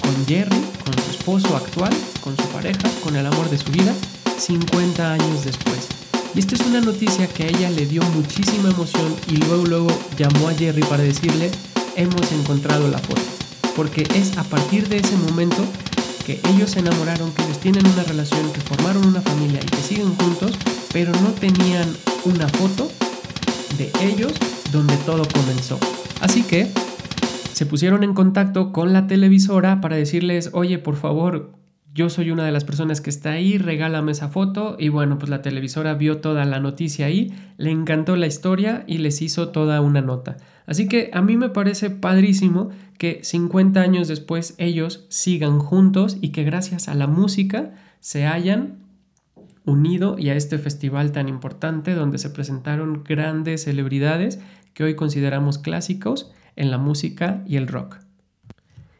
con 0.02 0.26
Jerry, 0.28 0.62
con 0.84 0.94
su 1.04 1.12
esposo 1.12 1.56
actual, 1.56 1.94
con 2.22 2.36
su 2.36 2.44
pareja, 2.50 2.90
con 3.04 3.16
el 3.16 3.26
amor 3.26 3.50
de 3.50 3.58
su 3.58 3.72
vida, 3.72 3.94
50 4.38 5.14
años 5.14 5.46
después. 5.46 5.95
Y 6.36 6.40
esta 6.40 6.56
es 6.56 6.62
una 6.68 6.82
noticia 6.82 7.28
que 7.28 7.44
a 7.44 7.48
ella 7.48 7.70
le 7.70 7.86
dio 7.86 8.02
muchísima 8.14 8.70
emoción 8.70 9.16
y 9.30 9.38
luego 9.38 9.66
luego 9.66 9.88
llamó 10.18 10.50
a 10.50 10.54
Jerry 10.54 10.84
para 10.84 11.02
decirle, 11.02 11.50
hemos 11.96 12.30
encontrado 12.34 12.90
la 12.90 12.98
foto. 12.98 13.22
Porque 13.74 14.06
es 14.16 14.38
a 14.38 14.44
partir 14.44 14.90
de 14.90 14.98
ese 14.98 15.16
momento 15.16 15.64
que 16.26 16.42
ellos 16.50 16.72
se 16.72 16.80
enamoraron, 16.80 17.32
que 17.32 17.44
ellos 17.44 17.60
tienen 17.60 17.88
una 17.88 18.04
relación, 18.04 18.52
que 18.52 18.60
formaron 18.60 19.06
una 19.06 19.22
familia 19.22 19.62
y 19.64 19.66
que 19.66 19.78
siguen 19.78 20.14
juntos, 20.16 20.58
pero 20.92 21.14
no 21.22 21.30
tenían 21.30 21.88
una 22.26 22.50
foto 22.50 22.92
de 23.78 23.92
ellos 24.02 24.34
donde 24.74 24.98
todo 24.98 25.26
comenzó. 25.30 25.80
Así 26.20 26.44
que 26.44 26.70
se 27.54 27.66
pusieron 27.66 28.04
en 28.04 28.14
contacto 28.14 28.74
con 28.74 28.92
la 28.92 29.08
televisora 29.08 29.80
para 29.80 29.96
decirles, 29.96 30.50
oye, 30.52 30.80
por 30.80 30.98
favor, 30.98 31.54
yo 31.96 32.10
soy 32.10 32.30
una 32.30 32.46
de 32.46 32.52
las 32.52 32.66
personas 32.66 33.00
que 33.00 33.10
está 33.10 33.32
ahí, 33.32 33.58
regálame 33.58 34.12
esa 34.12 34.28
foto. 34.28 34.76
Y 34.78 34.90
bueno, 34.90 35.18
pues 35.18 35.30
la 35.30 35.42
televisora 35.42 35.94
vio 35.94 36.18
toda 36.18 36.44
la 36.44 36.60
noticia 36.60 37.06
ahí, 37.06 37.34
le 37.56 37.72
encantó 37.72 38.18
la 38.18 38.28
historia 38.28 38.84
y 38.86 38.98
les 38.98 39.22
hizo 39.22 39.48
toda 39.50 39.80
una 39.80 40.02
nota. 40.02 40.36
Así 40.66 40.90
que 40.90 41.10
a 41.14 41.22
mí 41.22 41.38
me 41.38 41.48
parece 41.48 41.90
padrísimo 41.90 42.70
que 42.98 43.22
50 43.24 43.80
años 43.80 44.10
después 44.10 44.56
ellos 44.58 45.06
sigan 45.08 45.60
juntos 45.60 46.18
y 46.20 46.30
que 46.30 46.44
gracias 46.44 46.90
a 46.90 46.96
la 46.96 47.08
música 47.08 47.72
se 48.02 48.26
hayan 48.26 48.80
unido 49.64 50.18
y 50.20 50.30
a 50.30 50.36
este 50.36 50.58
festival 50.58 51.14
tan 51.14 51.30
importante 51.30 51.94
donde 51.94 52.18
se 52.18 52.30
presentaron 52.30 53.06
grandes 53.06 53.64
celebridades 53.64 54.42
que 54.74 54.84
hoy 54.84 54.96
consideramos 54.96 55.60
clásicos 55.60 56.30
en 56.58 56.72
la 56.72 56.78
música 56.78 57.42
y 57.48 57.56
el 57.56 57.68
rock. 57.68 58.05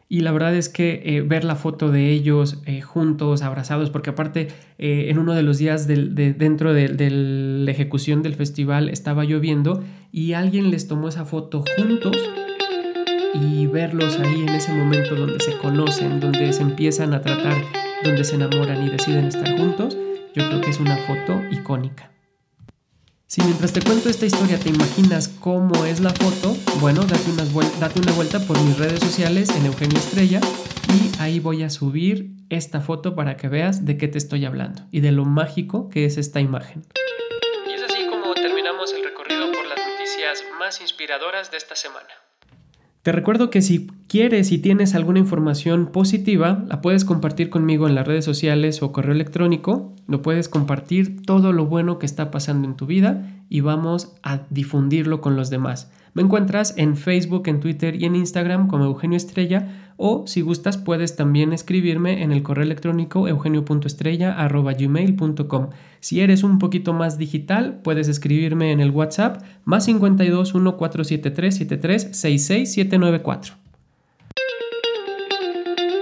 Y 0.08 0.20
la 0.20 0.30
verdad 0.30 0.54
es 0.54 0.68
que 0.68 1.02
eh, 1.04 1.22
ver 1.22 1.42
la 1.42 1.56
foto 1.56 1.90
de 1.90 2.10
ellos 2.10 2.62
eh, 2.64 2.80
juntos, 2.80 3.42
abrazados, 3.42 3.90
porque 3.90 4.10
aparte 4.10 4.48
eh, 4.78 5.06
en 5.08 5.18
uno 5.18 5.34
de 5.34 5.42
los 5.42 5.58
días 5.58 5.88
dentro 5.88 6.72
de, 6.72 6.88
la 7.10 7.70
ejecución 7.70 8.22
del 8.22 8.36
festival 8.36 8.88
estaba 8.88 9.24
lloviendo 9.24 9.82
y 10.12 10.34
alguien 10.34 10.70
les 10.70 10.86
tomó 10.86 11.08
esa 11.08 11.24
foto 11.24 11.64
juntos 11.76 12.16
y 13.34 13.66
verlos 13.66 14.20
ahí 14.20 14.42
en 14.42 14.50
ese 14.50 14.72
momento 14.72 15.16
donde 15.16 15.40
se 15.40 15.58
conocen, 15.58 16.20
donde 16.20 16.52
se 16.52 16.62
empiezan 16.62 17.12
a 17.12 17.20
tratar, 17.20 17.56
donde 18.04 18.22
se 18.22 18.36
enamoran 18.36 18.86
y 18.86 18.90
deciden 18.90 19.24
estar 19.24 19.58
juntos, 19.58 19.96
yo 20.34 20.46
creo 20.48 20.60
que 20.60 20.70
es 20.70 20.78
una 20.78 20.96
foto 20.98 21.42
icónica. 21.50 22.15
Si 23.28 23.42
mientras 23.42 23.72
te 23.72 23.82
cuento 23.82 24.08
esta 24.08 24.24
historia 24.24 24.56
te 24.56 24.68
imaginas 24.68 25.26
cómo 25.26 25.84
es 25.84 25.98
la 25.98 26.10
foto, 26.10 26.56
bueno, 26.80 27.02
date 27.02 27.28
una, 27.28 28.12
vuelta 28.12 28.38
por 28.38 28.56
mis 28.62 28.78
redes 28.78 29.00
sociales 29.00 29.50
en 29.50 29.66
Eugenio 29.66 29.98
Estrella 29.98 30.40
y 30.94 31.20
ahí 31.20 31.40
voy 31.40 31.64
a 31.64 31.70
subir 31.70 32.30
esta 32.50 32.80
foto 32.80 33.16
para 33.16 33.36
que 33.36 33.48
veas 33.48 33.84
de 33.84 33.98
qué 33.98 34.06
te 34.06 34.18
estoy 34.18 34.44
hablando 34.44 34.82
y 34.92 35.00
de 35.00 35.10
lo 35.10 35.24
mágico 35.24 35.88
que 35.88 36.04
es 36.04 36.18
esta 36.18 36.40
imagen. 36.40 36.86
Y 37.68 37.72
es 37.72 37.82
así 37.82 38.06
como 38.06 38.32
terminamos 38.34 38.92
el 38.92 39.02
recorrido 39.02 39.50
por 39.50 39.66
las 39.66 39.80
noticias 39.84 40.44
más 40.60 40.80
inspiradoras 40.80 41.50
de 41.50 41.56
esta 41.56 41.74
semana. 41.74 42.25
Te 43.06 43.12
recuerdo 43.12 43.50
que 43.50 43.62
si 43.62 43.86
quieres 44.08 44.50
y 44.50 44.58
tienes 44.58 44.96
alguna 44.96 45.20
información 45.20 45.92
positiva, 45.92 46.64
la 46.66 46.80
puedes 46.80 47.04
compartir 47.04 47.50
conmigo 47.50 47.86
en 47.86 47.94
las 47.94 48.04
redes 48.04 48.24
sociales 48.24 48.82
o 48.82 48.90
correo 48.90 49.12
electrónico. 49.12 49.94
Lo 50.08 50.22
puedes 50.22 50.48
compartir 50.48 51.22
todo 51.22 51.52
lo 51.52 51.66
bueno 51.66 52.00
que 52.00 52.06
está 52.06 52.32
pasando 52.32 52.66
en 52.66 52.74
tu 52.74 52.84
vida 52.86 53.44
y 53.48 53.60
vamos 53.60 54.16
a 54.24 54.40
difundirlo 54.50 55.20
con 55.20 55.36
los 55.36 55.50
demás. 55.50 55.88
Me 56.14 56.22
encuentras 56.22 56.74
en 56.78 56.96
Facebook, 56.96 57.46
en 57.46 57.60
Twitter 57.60 57.94
y 57.94 58.06
en 58.06 58.16
Instagram 58.16 58.66
como 58.66 58.86
Eugenio 58.86 59.16
Estrella 59.16 59.85
o 59.96 60.26
si 60.26 60.40
gustas 60.40 60.76
puedes 60.76 61.14
también 61.16 61.52
escribirme 61.52 62.22
en 62.22 62.30
el 62.32 62.42
correo 62.42 62.64
electrónico 62.64 63.28
eugenio.estrella.gmail.com. 63.28 65.70
Si 66.00 66.20
eres 66.20 66.42
un 66.42 66.58
poquito 66.58 66.92
más 66.92 67.16
digital 67.18 67.80
puedes 67.82 68.08
escribirme 68.08 68.72
en 68.72 68.80
el 68.80 68.90
WhatsApp 68.90 69.42
más 69.64 69.84
52 69.86 70.54
1473 70.54 71.56
73 71.56 72.02
66 72.12 72.72
794. 72.72 73.54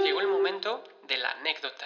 Llegó 0.03 0.21
el 0.21 0.27
momento 0.27 0.81
de 1.07 1.17
la 1.17 1.29
anécdota. 1.39 1.85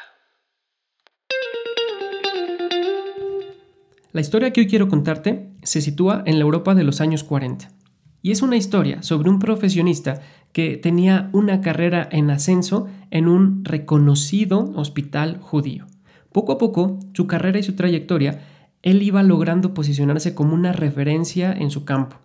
La 4.11 4.21
historia 4.21 4.51
que 4.51 4.61
hoy 4.61 4.67
quiero 4.67 4.87
contarte 4.87 5.51
se 5.63 5.81
sitúa 5.81 6.23
en 6.25 6.39
la 6.39 6.45
Europa 6.45 6.73
de 6.73 6.83
los 6.83 6.99
años 7.01 7.23
40 7.23 7.78
Y 8.21 8.31
es 8.31 8.41
una 8.41 8.57
historia 8.57 9.01
sobre 9.01 9.29
un 9.29 9.39
profesionista 9.39 10.21
que 10.51 10.77
tenía 10.77 11.29
una 11.31 11.61
carrera 11.61 12.07
en 12.11 12.29
ascenso 12.29 12.88
en 13.11 13.27
un 13.27 13.63
reconocido 13.63 14.71
hospital 14.75 15.38
judío. 15.39 15.85
Poco 16.31 16.51
a 16.51 16.57
poco, 16.57 16.99
su 17.13 17.27
carrera 17.27 17.59
y 17.59 17.63
su 17.63 17.75
trayectoria, 17.75 18.41
él 18.81 19.01
iba 19.03 19.23
logrando 19.23 19.73
posicionarse 19.73 20.35
como 20.35 20.53
una 20.53 20.73
referencia 20.73 21.51
en 21.51 21.71
su 21.71 21.85
campo. 21.85 22.17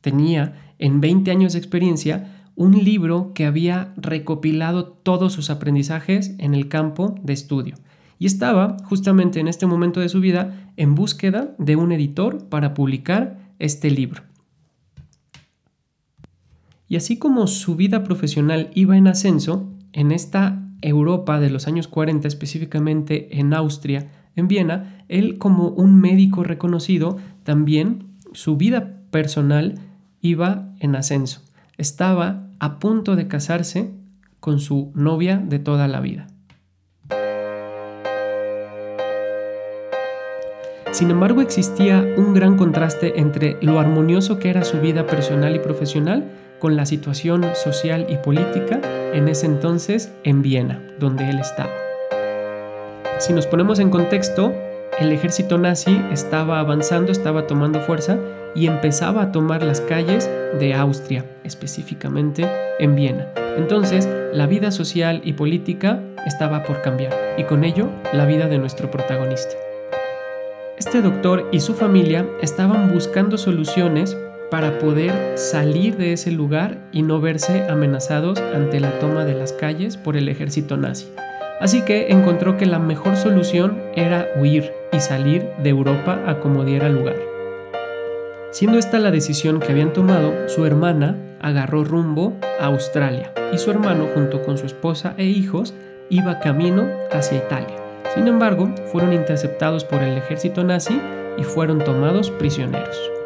Tenía, 0.00 0.72
en 0.78 1.00
20 1.00 1.30
años 1.30 1.52
de 1.52 1.58
experiencia, 1.58 2.48
un 2.54 2.84
libro 2.84 3.32
que 3.34 3.46
había 3.46 3.92
recopilado 3.96 4.86
todos 4.86 5.32
sus 5.32 5.50
aprendizajes 5.50 6.34
en 6.38 6.54
el 6.54 6.68
campo 6.68 7.14
de 7.22 7.32
estudio. 7.32 7.76
Y 8.18 8.26
estaba, 8.26 8.76
justamente 8.84 9.40
en 9.40 9.48
este 9.48 9.66
momento 9.66 10.00
de 10.00 10.10
su 10.10 10.20
vida, 10.20 10.72
en 10.76 10.94
búsqueda 10.94 11.54
de 11.58 11.76
un 11.76 11.92
editor 11.92 12.48
para 12.48 12.74
publicar 12.74 13.38
este 13.58 13.90
libro. 13.90 14.29
Y 16.90 16.96
así 16.96 17.18
como 17.20 17.46
su 17.46 17.76
vida 17.76 18.02
profesional 18.02 18.68
iba 18.74 18.96
en 18.96 19.06
ascenso, 19.06 19.70
en 19.92 20.10
esta 20.10 20.60
Europa 20.82 21.38
de 21.38 21.48
los 21.48 21.68
años 21.68 21.86
40, 21.86 22.26
específicamente 22.26 23.38
en 23.38 23.54
Austria, 23.54 24.08
en 24.34 24.48
Viena, 24.48 25.04
él 25.06 25.38
como 25.38 25.68
un 25.68 26.00
médico 26.00 26.42
reconocido, 26.42 27.16
también 27.44 28.08
su 28.32 28.56
vida 28.56 29.04
personal 29.12 29.78
iba 30.20 30.74
en 30.80 30.96
ascenso. 30.96 31.42
Estaba 31.78 32.48
a 32.58 32.80
punto 32.80 33.14
de 33.14 33.28
casarse 33.28 33.92
con 34.40 34.58
su 34.58 34.90
novia 34.96 35.36
de 35.38 35.60
toda 35.60 35.86
la 35.86 36.00
vida. 36.00 36.26
Sin 40.90 41.12
embargo, 41.12 41.40
existía 41.40 42.04
un 42.16 42.34
gran 42.34 42.56
contraste 42.56 43.20
entre 43.20 43.58
lo 43.62 43.78
armonioso 43.78 44.40
que 44.40 44.50
era 44.50 44.64
su 44.64 44.80
vida 44.80 45.06
personal 45.06 45.54
y 45.54 45.60
profesional 45.60 46.32
con 46.60 46.76
la 46.76 46.86
situación 46.86 47.44
social 47.56 48.06
y 48.08 48.18
política 48.18 48.80
en 49.12 49.26
ese 49.26 49.46
entonces 49.46 50.12
en 50.22 50.42
Viena, 50.42 50.80
donde 51.00 51.28
él 51.28 51.40
estaba. 51.40 51.74
Si 53.18 53.32
nos 53.32 53.48
ponemos 53.48 53.80
en 53.80 53.90
contexto, 53.90 54.52
el 55.00 55.12
ejército 55.12 55.58
nazi 55.58 56.00
estaba 56.12 56.60
avanzando, 56.60 57.10
estaba 57.10 57.46
tomando 57.46 57.80
fuerza 57.80 58.18
y 58.54 58.66
empezaba 58.66 59.22
a 59.22 59.32
tomar 59.32 59.62
las 59.62 59.80
calles 59.80 60.30
de 60.58 60.74
Austria, 60.74 61.24
específicamente 61.44 62.48
en 62.78 62.94
Viena. 62.94 63.28
Entonces, 63.56 64.08
la 64.32 64.46
vida 64.46 64.70
social 64.70 65.22
y 65.24 65.32
política 65.32 66.00
estaba 66.26 66.62
por 66.62 66.82
cambiar 66.82 67.12
y 67.36 67.44
con 67.44 67.64
ello 67.64 67.88
la 68.12 68.26
vida 68.26 68.46
de 68.46 68.58
nuestro 68.58 68.90
protagonista. 68.90 69.54
Este 70.78 71.02
doctor 71.02 71.48
y 71.52 71.60
su 71.60 71.74
familia 71.74 72.26
estaban 72.40 72.92
buscando 72.92 73.36
soluciones 73.36 74.16
para 74.50 74.78
poder 74.78 75.38
salir 75.38 75.96
de 75.96 76.12
ese 76.12 76.32
lugar 76.32 76.78
y 76.92 77.02
no 77.02 77.20
verse 77.20 77.66
amenazados 77.68 78.40
ante 78.40 78.80
la 78.80 78.98
toma 78.98 79.24
de 79.24 79.34
las 79.34 79.52
calles 79.52 79.96
por 79.96 80.16
el 80.16 80.28
ejército 80.28 80.76
nazi. 80.76 81.08
Así 81.60 81.82
que 81.82 82.10
encontró 82.10 82.56
que 82.56 82.66
la 82.66 82.78
mejor 82.78 83.16
solución 83.16 83.78
era 83.94 84.26
huir 84.36 84.72
y 84.92 85.00
salir 85.00 85.46
de 85.62 85.70
Europa 85.70 86.20
a 86.26 86.40
como 86.40 86.64
diera 86.64 86.88
lugar. 86.88 87.16
Siendo 88.50 88.78
esta 88.78 88.98
la 88.98 89.10
decisión 89.10 89.60
que 89.60 89.70
habían 89.70 89.92
tomado, 89.92 90.48
su 90.48 90.66
hermana 90.66 91.16
agarró 91.40 91.84
rumbo 91.84 92.36
a 92.60 92.66
Australia 92.66 93.32
y 93.52 93.58
su 93.58 93.70
hermano 93.70 94.06
junto 94.12 94.42
con 94.42 94.58
su 94.58 94.66
esposa 94.66 95.14
e 95.16 95.24
hijos 95.24 95.74
iba 96.08 96.40
camino 96.40 96.88
hacia 97.12 97.38
Italia. 97.38 97.76
Sin 98.14 98.26
embargo, 98.26 98.74
fueron 98.90 99.12
interceptados 99.12 99.84
por 99.84 100.02
el 100.02 100.18
ejército 100.18 100.64
nazi 100.64 101.00
y 101.38 101.44
fueron 101.44 101.78
tomados 101.78 102.30
prisioneros. 102.32 103.19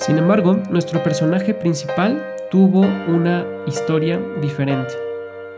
Sin 0.00 0.16
embargo, 0.16 0.56
nuestro 0.70 1.02
personaje 1.02 1.52
principal 1.52 2.24
tuvo 2.50 2.80
una 2.80 3.44
historia 3.66 4.18
diferente. 4.40 4.94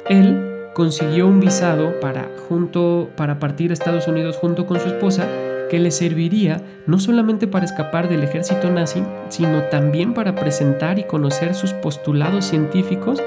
Él 0.09 0.67
consiguió 0.75 1.29
un 1.29 1.39
visado 1.39 2.01
para, 2.01 2.29
junto, 2.49 3.09
para 3.17 3.39
partir 3.39 3.71
a 3.71 3.75
Estados 3.75 4.09
Unidos 4.09 4.37
junto 4.37 4.67
con 4.67 4.81
su 4.81 4.89
esposa 4.89 5.29
que 5.71 5.79
le 5.79 5.93
serviría 5.93 6.61
no 6.89 6.99
solamente 6.99 7.47
para 7.47 7.67
escapar 7.67 8.09
del 8.09 8.25
ejército 8.25 8.69
nazi, 8.69 9.05
sino 9.29 9.63
también 9.71 10.13
para 10.13 10.35
presentar 10.35 10.99
y 10.99 11.05
conocer 11.05 11.55
sus 11.55 11.73
postulados 11.75 12.45
científicos 12.45 13.23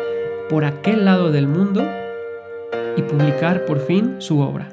por 0.50 0.65
aquel 0.65 1.05
lado 1.05 1.31
del 1.31 1.48
mundo 1.48 1.87
y 2.98 3.01
publicar 3.03 3.63
por 3.63 3.79
fin 3.79 4.18
su 4.20 4.42
obra. 4.42 4.68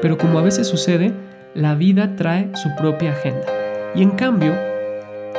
Pero 0.00 0.16
como 0.16 0.38
a 0.38 0.42
veces 0.42 0.66
sucede, 0.66 1.12
la 1.52 1.74
vida 1.74 2.16
trae 2.16 2.50
su 2.56 2.70
propia 2.74 3.12
agenda. 3.12 3.59
Y 3.94 4.02
en 4.02 4.10
cambio, 4.10 4.54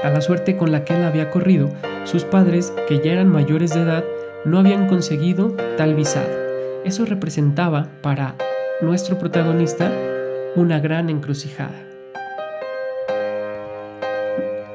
a 0.03 0.09
la 0.09 0.21
suerte 0.21 0.57
con 0.57 0.71
la 0.71 0.83
que 0.83 0.95
él 0.95 1.03
había 1.03 1.29
corrido, 1.29 1.69
sus 2.03 2.23
padres, 2.23 2.73
que 2.87 2.99
ya 2.99 3.13
eran 3.13 3.29
mayores 3.29 3.73
de 3.73 3.81
edad, 3.81 4.03
no 4.45 4.59
habían 4.59 4.87
conseguido 4.87 5.55
tal 5.77 5.95
visado. 5.95 6.29
Eso 6.83 7.05
representaba 7.05 7.87
para 8.01 8.35
nuestro 8.81 9.17
protagonista 9.17 9.91
una 10.55 10.79
gran 10.79 11.09
encrucijada. 11.09 11.79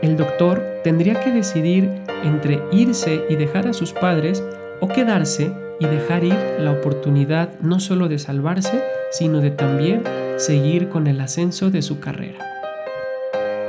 El 0.01 0.17
doctor 0.17 0.63
tendría 0.85 1.21
que 1.21 1.33
decidir 1.33 1.91
entre 2.23 2.63
irse 2.71 3.25
y 3.29 3.37
dejar 3.37 3.67
a 3.67 3.73
sus 3.73 3.93
padres 3.93 4.43
o 4.81 4.89
quedarse 4.89 5.53
y 5.81 5.87
dejar 5.87 6.25
ir 6.25 6.37
la 6.61 6.73
oportunidad 6.73 7.59
no 7.61 7.81
solo 7.81 8.09
de 8.09 8.19
salvarse, 8.19 8.83
sino 9.11 9.41
de 9.41 9.51
también 9.51 10.03
seguir 10.37 10.89
con 10.89 11.07
el 11.09 11.21
ascenso 11.21 11.71
de 11.71 11.83
su 11.83 11.99
carrera. 11.99 12.56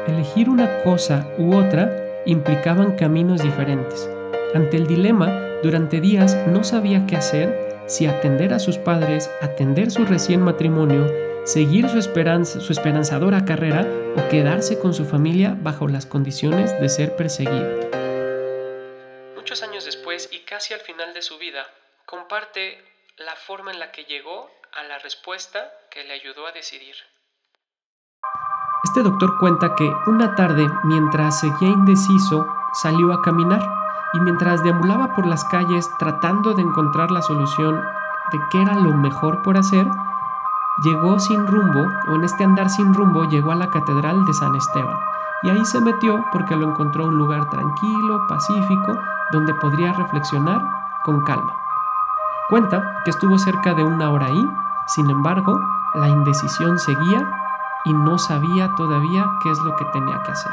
Elegir 0.08 0.50
una 0.50 0.84
cosa 0.84 1.28
u 1.38 1.56
otra 1.56 2.24
implicaban 2.26 2.96
caminos 2.96 3.42
diferentes. 3.42 4.10
Ante 4.54 4.78
el 4.78 4.88
dilema, 4.88 5.30
durante 5.62 6.00
días 6.00 6.36
no 6.48 6.64
sabía 6.64 7.06
qué 7.06 7.18
hacer, 7.18 7.84
si 7.88 8.06
atender 8.08 8.54
a 8.54 8.60
sus 8.60 8.78
padres, 8.78 9.30
atender 9.42 9.92
su 9.92 10.06
recién 10.06 10.42
matrimonio, 10.42 11.06
seguir 11.46 11.90
su, 11.90 12.00
esperanza, 12.00 12.62
su 12.62 12.72
esperanzadora 12.72 13.44
carrera 13.44 13.86
o 14.16 14.30
quedarse 14.30 14.80
con 14.80 14.94
su 14.94 15.06
familia 15.06 15.58
bajo 15.60 15.88
las 15.88 16.06
condiciones 16.06 16.80
de 16.80 16.88
ser 16.88 17.16
perseguido. 17.16 17.90
Muchos 19.36 19.62
años 19.62 19.84
después 19.84 20.30
y 20.32 20.40
casi 20.40 20.74
al 20.74 20.80
final 20.80 21.14
de 21.14 21.22
su 21.22 21.38
vida, 21.38 21.66
comparte 22.06 22.82
la 23.18 23.36
forma 23.36 23.72
en 23.72 23.80
la 23.80 23.92
que 23.92 24.06
llegó 24.06 24.50
a 24.72 24.84
la 24.84 25.00
respuesta 25.00 25.74
que 25.90 26.04
le 26.06 26.14
ayudó 26.14 26.48
a 26.48 26.54
decidir. 26.54 26.96
Este 28.84 29.04
doctor 29.04 29.38
cuenta 29.38 29.76
que 29.76 29.92
una 30.06 30.36
tarde, 30.36 30.70
mientras 30.84 31.40
seguía 31.40 31.70
indeciso, 31.70 32.46
salió 32.74 33.14
a 33.14 33.22
caminar 33.22 33.62
y 34.14 34.22
mientras 34.22 34.64
deambulaba 34.64 35.14
por 35.16 35.26
las 35.26 35.44
calles 35.46 35.90
tratando 35.98 36.54
de 36.54 36.62
encontrar 36.62 37.12
la 37.12 37.22
solución 37.22 37.82
de 38.32 38.40
qué 38.52 38.62
era 38.62 38.76
lo 38.76 38.94
mejor 38.94 39.42
por 39.42 39.58
hacer, 39.58 39.90
llegó 40.84 41.20
sin 41.20 41.48
rumbo, 41.48 41.86
o 42.08 42.16
en 42.16 42.24
este 42.24 42.44
andar 42.44 42.70
sin 42.70 42.94
rumbo, 42.94 43.26
llegó 43.26 43.52
a 43.52 43.56
la 43.56 43.70
Catedral 43.70 44.26
de 44.26 44.34
San 44.34 44.56
Esteban. 44.56 44.96
Y 45.44 45.50
ahí 45.50 45.66
se 45.66 45.82
metió 45.82 46.24
porque 46.32 46.56
lo 46.56 46.70
encontró 46.70 47.06
un 47.08 47.18
lugar 47.18 47.46
tranquilo, 47.50 48.26
pacífico, 48.28 48.98
donde 49.32 49.54
podría 49.56 49.94
reflexionar 49.94 50.62
con 51.04 51.22
calma. 51.24 51.54
Cuenta 52.50 53.02
que 53.04 53.12
estuvo 53.12 53.38
cerca 53.38 53.74
de 53.74 53.84
una 53.84 54.10
hora 54.10 54.28
ahí, 54.28 54.50
sin 54.88 55.10
embargo, 55.10 55.60
la 55.96 56.08
indecisión 56.08 56.80
seguía 56.80 57.30
y 57.88 57.94
no 57.94 58.18
sabía 58.18 58.76
todavía 58.76 59.26
qué 59.42 59.50
es 59.50 59.60
lo 59.60 59.76
que 59.78 59.86
tenía 59.86 60.22
que 60.24 60.32
hacer. 60.34 60.52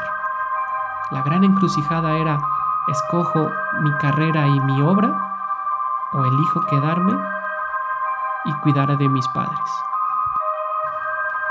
La 1.11 1.21
gran 1.21 1.43
encrucijada 1.43 2.17
era, 2.17 2.39
¿escojo 2.87 3.49
mi 3.81 3.91
carrera 3.97 4.47
y 4.47 4.59
mi 4.61 4.81
obra 4.81 5.11
o 6.13 6.23
elijo 6.23 6.61
quedarme 6.61 7.13
y 8.45 8.53
cuidar 8.61 8.97
de 8.97 9.09
mis 9.09 9.27
padres? 9.27 9.59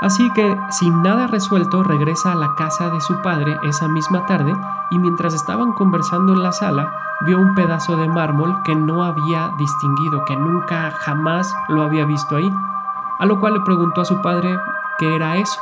Así 0.01 0.29
que, 0.33 0.59
sin 0.71 1.03
nada 1.03 1.27
resuelto, 1.27 1.83
regresa 1.83 2.31
a 2.31 2.35
la 2.35 2.55
casa 2.55 2.89
de 2.89 2.99
su 2.99 3.21
padre 3.21 3.57
esa 3.63 3.87
misma 3.87 4.25
tarde 4.25 4.53
y 4.89 4.99
mientras 4.99 5.33
estaban 5.33 5.71
conversando 5.73 6.33
en 6.33 6.43
la 6.43 6.51
sala, 6.51 6.91
vio 7.21 7.39
un 7.39 7.53
pedazo 7.53 7.95
de 7.95 8.07
mármol 8.07 8.61
que 8.63 8.75
no 8.75 9.03
había 9.03 9.51
distinguido, 9.57 10.25
que 10.25 10.35
nunca 10.35 10.91
jamás 10.99 11.55
lo 11.69 11.83
había 11.83 12.05
visto 12.05 12.35
ahí, 12.35 12.53
a 13.19 13.25
lo 13.25 13.39
cual 13.39 13.53
le 13.53 13.61
preguntó 13.61 14.01
a 14.01 14.05
su 14.05 14.21
padre 14.21 14.59
qué 14.97 15.15
era 15.15 15.37
eso. 15.37 15.61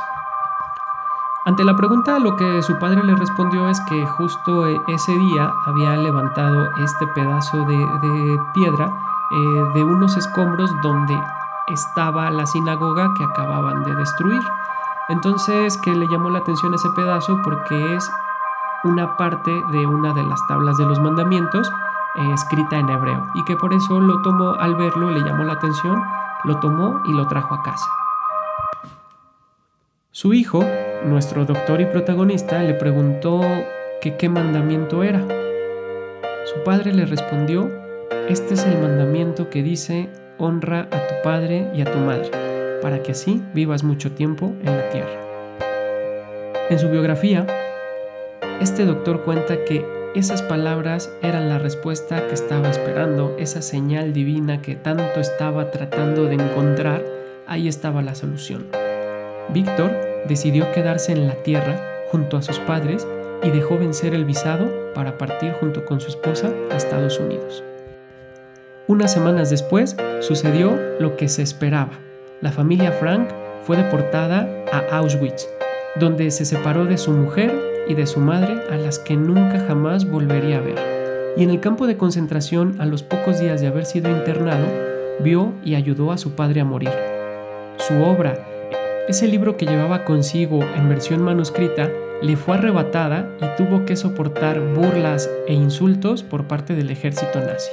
Ante 1.46 1.62
la 1.62 1.76
pregunta, 1.76 2.18
lo 2.18 2.36
que 2.36 2.62
su 2.62 2.78
padre 2.78 3.04
le 3.04 3.14
respondió 3.14 3.68
es 3.68 3.78
que 3.82 4.06
justo 4.06 4.66
e, 4.66 4.80
ese 4.88 5.12
día 5.12 5.52
había 5.66 5.94
levantado 5.96 6.70
este 6.78 7.06
pedazo 7.08 7.64
de, 7.64 8.40
piedra 8.54 8.86
eh, 9.30 9.64
de 9.74 9.84
unos 9.84 10.16
escombros 10.16 10.70
donde 10.82 11.20
estaba 11.68 12.30
la 12.30 12.46
sinagoga 12.46 13.12
que 13.14 13.24
acababan 13.24 13.84
de 13.84 13.94
destruir. 13.94 14.40
Entonces, 15.10 15.76
que 15.76 15.94
le 15.94 16.08
llamó 16.08 16.30
la 16.30 16.38
atención 16.38 16.72
ese 16.72 16.88
pedazo 16.90 17.38
porque 17.44 17.94
es 17.94 18.10
una 18.84 19.18
parte 19.18 19.62
de 19.70 19.86
una 19.86 20.14
de 20.14 20.22
las 20.22 20.46
tablas 20.46 20.78
de 20.78 20.86
los 20.86 20.98
mandamientos 20.98 21.70
eh, 22.16 22.32
escrita 22.32 22.78
en 22.78 22.88
hebreo 22.88 23.26
y 23.34 23.44
que 23.44 23.56
por 23.56 23.74
eso 23.74 24.00
lo 24.00 24.22
tomó 24.22 24.54
al 24.54 24.76
verlo, 24.76 25.10
le 25.10 25.20
llamó 25.20 25.44
la 25.44 25.54
atención, 25.54 26.02
lo 26.44 26.58
tomó 26.58 27.02
y 27.04 27.12
lo 27.12 27.26
trajo 27.26 27.54
a 27.54 27.62
casa. 27.62 27.90
Su 30.10 30.32
hijo, 30.32 30.64
nuestro 31.04 31.44
doctor 31.44 31.80
y 31.80 31.86
protagonista, 31.86 32.62
le 32.62 32.74
preguntó 32.74 33.40
que 34.00 34.16
qué 34.16 34.28
mandamiento 34.28 35.02
era. 35.02 35.20
Su 36.44 36.62
padre 36.64 36.92
le 36.92 37.06
respondió, 37.06 37.70
este 38.28 38.54
es 38.54 38.64
el 38.64 38.78
mandamiento 38.78 39.50
que 39.50 39.62
dice, 39.62 40.08
honra 40.38 40.88
a 40.90 41.06
tu 41.06 41.14
padre 41.22 41.70
y 41.74 41.82
a 41.82 41.84
tu 41.84 41.98
madre, 41.98 42.30
para 42.82 43.02
que 43.02 43.12
así 43.12 43.42
vivas 43.54 43.82
mucho 43.82 44.12
tiempo 44.12 44.52
en 44.64 44.76
la 44.76 44.88
tierra. 44.90 45.20
En 46.70 46.78
su 46.78 46.88
biografía, 46.88 47.46
este 48.60 48.84
doctor 48.84 49.22
cuenta 49.24 49.64
que 49.64 49.84
esas 50.14 50.42
palabras 50.42 51.12
eran 51.22 51.48
la 51.48 51.58
respuesta 51.58 52.28
que 52.28 52.34
estaba 52.34 52.70
esperando, 52.70 53.36
esa 53.38 53.62
señal 53.62 54.12
divina 54.12 54.62
que 54.62 54.76
tanto 54.76 55.20
estaba 55.20 55.70
tratando 55.70 56.24
de 56.26 56.34
encontrar, 56.34 57.04
ahí 57.46 57.68
estaba 57.68 58.00
la 58.00 58.14
solución. 58.14 58.68
Víctor 59.52 60.13
decidió 60.28 60.70
quedarse 60.72 61.12
en 61.12 61.26
la 61.26 61.34
tierra 61.42 61.80
junto 62.10 62.36
a 62.36 62.42
sus 62.42 62.58
padres 62.60 63.06
y 63.42 63.50
dejó 63.50 63.78
vencer 63.78 64.14
el 64.14 64.24
visado 64.24 64.70
para 64.94 65.18
partir 65.18 65.52
junto 65.52 65.84
con 65.84 66.00
su 66.00 66.08
esposa 66.08 66.52
a 66.70 66.76
Estados 66.76 67.18
Unidos. 67.18 67.62
Unas 68.86 69.12
semanas 69.12 69.50
después 69.50 69.96
sucedió 70.20 70.78
lo 71.00 71.16
que 71.16 71.28
se 71.28 71.42
esperaba. 71.42 71.92
La 72.40 72.52
familia 72.52 72.92
Frank 72.92 73.28
fue 73.62 73.76
deportada 73.76 74.48
a 74.72 74.98
Auschwitz, 74.98 75.48
donde 75.96 76.30
se 76.30 76.44
separó 76.44 76.84
de 76.84 76.98
su 76.98 77.10
mujer 77.12 77.52
y 77.88 77.94
de 77.94 78.06
su 78.06 78.20
madre 78.20 78.62
a 78.70 78.76
las 78.76 78.98
que 78.98 79.16
nunca 79.16 79.60
jamás 79.66 80.08
volvería 80.10 80.58
a 80.58 80.60
ver. 80.60 80.78
Y 81.36 81.42
en 81.42 81.50
el 81.50 81.60
campo 81.60 81.86
de 81.86 81.96
concentración, 81.96 82.80
a 82.80 82.86
los 82.86 83.02
pocos 83.02 83.40
días 83.40 83.60
de 83.60 83.66
haber 83.66 83.86
sido 83.86 84.10
internado, 84.10 84.66
vio 85.20 85.52
y 85.64 85.74
ayudó 85.74 86.12
a 86.12 86.18
su 86.18 86.34
padre 86.34 86.60
a 86.60 86.64
morir. 86.64 86.92
Su 87.78 88.02
obra, 88.02 88.46
ese 89.08 89.26
libro 89.28 89.58
que 89.58 89.66
llevaba 89.66 90.04
consigo 90.04 90.62
en 90.62 90.88
versión 90.88 91.22
manuscrita, 91.22 91.90
le 92.22 92.36
fue 92.36 92.56
arrebatada 92.56 93.36
y 93.38 93.56
tuvo 93.56 93.84
que 93.84 93.96
soportar 93.96 94.58
burlas 94.60 95.28
e 95.46 95.52
insultos 95.52 96.22
por 96.22 96.48
parte 96.48 96.72
del 96.72 96.90
ejército 96.90 97.38
nazi. 97.40 97.70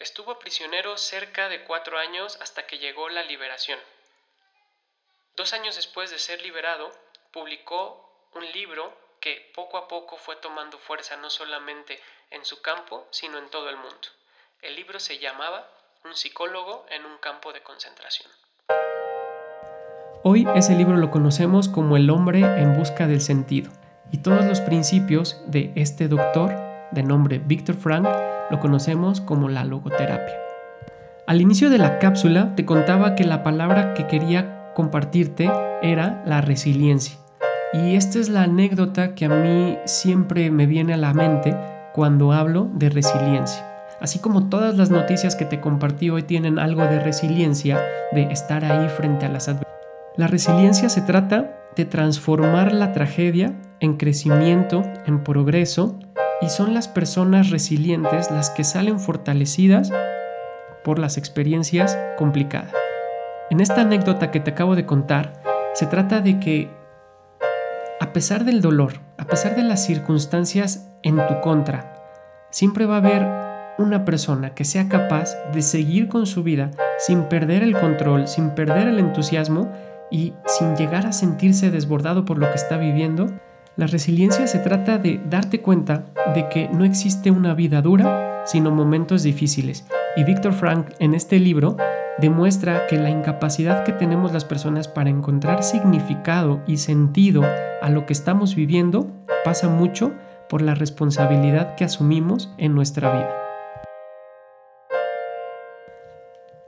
Estuvo 0.00 0.38
prisionero 0.40 0.98
cerca 0.98 1.48
de 1.48 1.62
cuatro 1.64 1.96
años 1.96 2.38
hasta 2.42 2.66
que 2.66 2.78
llegó 2.78 3.08
la 3.08 3.22
liberación. 3.22 3.78
Dos 5.36 5.52
años 5.52 5.76
después 5.76 6.10
de 6.10 6.18
ser 6.18 6.42
liberado, 6.42 6.90
publicó 7.32 8.28
un 8.34 8.50
libro 8.52 8.92
que 9.20 9.52
poco 9.54 9.78
a 9.78 9.86
poco 9.86 10.16
fue 10.16 10.34
tomando 10.36 10.78
fuerza 10.78 11.16
no 11.16 11.30
solamente 11.30 12.02
en 12.30 12.44
su 12.44 12.60
campo, 12.62 13.06
sino 13.12 13.38
en 13.38 13.48
todo 13.48 13.70
el 13.70 13.76
mundo. 13.76 14.08
El 14.60 14.74
libro 14.74 14.98
se 14.98 15.18
llamaba 15.18 15.70
Un 16.02 16.16
psicólogo 16.16 16.84
en 16.90 17.06
un 17.06 17.18
campo 17.18 17.52
de 17.52 17.62
concentración. 17.62 18.30
Hoy 20.26 20.48
ese 20.54 20.74
libro 20.74 20.96
lo 20.96 21.10
conocemos 21.10 21.68
como 21.68 21.98
El 21.98 22.08
hombre 22.08 22.40
en 22.40 22.78
busca 22.78 23.06
del 23.06 23.20
sentido 23.20 23.70
y 24.10 24.16
todos 24.16 24.46
los 24.46 24.62
principios 24.62 25.42
de 25.46 25.70
este 25.74 26.08
doctor 26.08 26.50
de 26.92 27.02
nombre 27.02 27.42
Víctor 27.44 27.74
Frank 27.74 28.08
lo 28.50 28.58
conocemos 28.58 29.20
como 29.20 29.50
la 29.50 29.66
logoterapia. 29.66 30.34
Al 31.26 31.42
inicio 31.42 31.68
de 31.68 31.76
la 31.76 31.98
cápsula 31.98 32.54
te 32.56 32.64
contaba 32.64 33.16
que 33.16 33.24
la 33.24 33.42
palabra 33.42 33.92
que 33.92 34.06
quería 34.06 34.72
compartirte 34.74 35.52
era 35.82 36.22
la 36.24 36.40
resiliencia. 36.40 37.18
Y 37.74 37.94
esta 37.94 38.18
es 38.18 38.30
la 38.30 38.44
anécdota 38.44 39.14
que 39.14 39.26
a 39.26 39.28
mí 39.28 39.76
siempre 39.84 40.50
me 40.50 40.64
viene 40.64 40.94
a 40.94 40.96
la 40.96 41.12
mente 41.12 41.54
cuando 41.92 42.32
hablo 42.32 42.70
de 42.72 42.88
resiliencia. 42.88 43.62
Así 44.00 44.20
como 44.20 44.48
todas 44.48 44.78
las 44.78 44.88
noticias 44.88 45.36
que 45.36 45.44
te 45.44 45.60
compartí 45.60 46.08
hoy 46.08 46.22
tienen 46.22 46.58
algo 46.58 46.80
de 46.80 46.98
resiliencia, 47.00 47.78
de 48.12 48.22
estar 48.32 48.64
ahí 48.64 48.88
frente 48.88 49.26
a 49.26 49.28
las 49.28 49.48
adversidades. 49.48 49.73
La 50.16 50.28
resiliencia 50.28 50.88
se 50.90 51.00
trata 51.00 51.56
de 51.74 51.84
transformar 51.86 52.72
la 52.72 52.92
tragedia 52.92 53.52
en 53.80 53.96
crecimiento, 53.96 54.84
en 55.06 55.24
progreso, 55.24 55.98
y 56.40 56.50
son 56.50 56.72
las 56.72 56.86
personas 56.86 57.50
resilientes 57.50 58.30
las 58.30 58.50
que 58.50 58.62
salen 58.62 59.00
fortalecidas 59.00 59.90
por 60.84 61.00
las 61.00 61.16
experiencias 61.16 61.98
complicadas. 62.16 62.72
En 63.50 63.58
esta 63.58 63.80
anécdota 63.80 64.30
que 64.30 64.38
te 64.38 64.52
acabo 64.52 64.76
de 64.76 64.86
contar, 64.86 65.42
se 65.72 65.86
trata 65.86 66.20
de 66.20 66.38
que 66.38 66.70
a 68.00 68.12
pesar 68.12 68.44
del 68.44 68.60
dolor, 68.60 69.00
a 69.18 69.24
pesar 69.24 69.56
de 69.56 69.64
las 69.64 69.84
circunstancias 69.84 70.92
en 71.02 71.16
tu 71.26 71.40
contra, 71.40 71.92
siempre 72.50 72.86
va 72.86 72.94
a 72.94 72.98
haber 72.98 73.26
una 73.78 74.04
persona 74.04 74.54
que 74.54 74.64
sea 74.64 74.88
capaz 74.88 75.34
de 75.52 75.60
seguir 75.60 76.06
con 76.06 76.26
su 76.26 76.44
vida 76.44 76.70
sin 76.98 77.24
perder 77.24 77.64
el 77.64 77.76
control, 77.76 78.28
sin 78.28 78.50
perder 78.50 78.86
el 78.86 79.00
entusiasmo 79.00 79.72
y 80.14 80.32
sin 80.46 80.76
llegar 80.76 81.06
a 81.06 81.12
sentirse 81.12 81.72
desbordado 81.72 82.24
por 82.24 82.38
lo 82.38 82.48
que 82.48 82.54
está 82.54 82.76
viviendo. 82.76 83.26
La 83.74 83.88
resiliencia 83.88 84.46
se 84.46 84.60
trata 84.60 84.96
de 84.96 85.20
darte 85.28 85.60
cuenta 85.60 86.04
de 86.36 86.48
que 86.48 86.68
no 86.68 86.84
existe 86.84 87.32
una 87.32 87.52
vida 87.52 87.82
dura, 87.82 88.44
sino 88.46 88.70
momentos 88.70 89.24
difíciles. 89.24 89.84
Y 90.16 90.22
Víctor 90.22 90.52
Frank 90.52 90.90
en 91.00 91.14
este 91.14 91.40
libro 91.40 91.76
demuestra 92.18 92.86
que 92.86 92.96
la 92.96 93.10
incapacidad 93.10 93.82
que 93.82 93.90
tenemos 93.90 94.32
las 94.32 94.44
personas 94.44 94.86
para 94.86 95.10
encontrar 95.10 95.64
significado 95.64 96.62
y 96.68 96.76
sentido 96.76 97.42
a 97.82 97.90
lo 97.90 98.06
que 98.06 98.12
estamos 98.12 98.54
viviendo 98.54 99.10
pasa 99.44 99.68
mucho 99.68 100.12
por 100.48 100.62
la 100.62 100.76
responsabilidad 100.76 101.74
que 101.74 101.82
asumimos 101.82 102.54
en 102.56 102.72
nuestra 102.72 103.12
vida. 103.12 103.43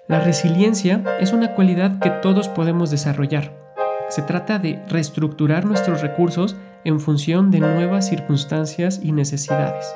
La 0.08 0.20
resiliencia 0.20 1.02
es 1.18 1.32
una 1.32 1.56
cualidad 1.56 1.98
que 1.98 2.10
todos 2.10 2.48
podemos 2.48 2.92
desarrollar. 2.92 3.52
Se 4.08 4.22
trata 4.22 4.60
de 4.60 4.80
reestructurar 4.86 5.64
nuestros 5.64 6.00
recursos 6.00 6.54
en 6.84 7.00
función 7.00 7.50
de 7.50 7.58
nuevas 7.58 8.08
circunstancias 8.08 9.00
y 9.02 9.10
necesidades. 9.10 9.92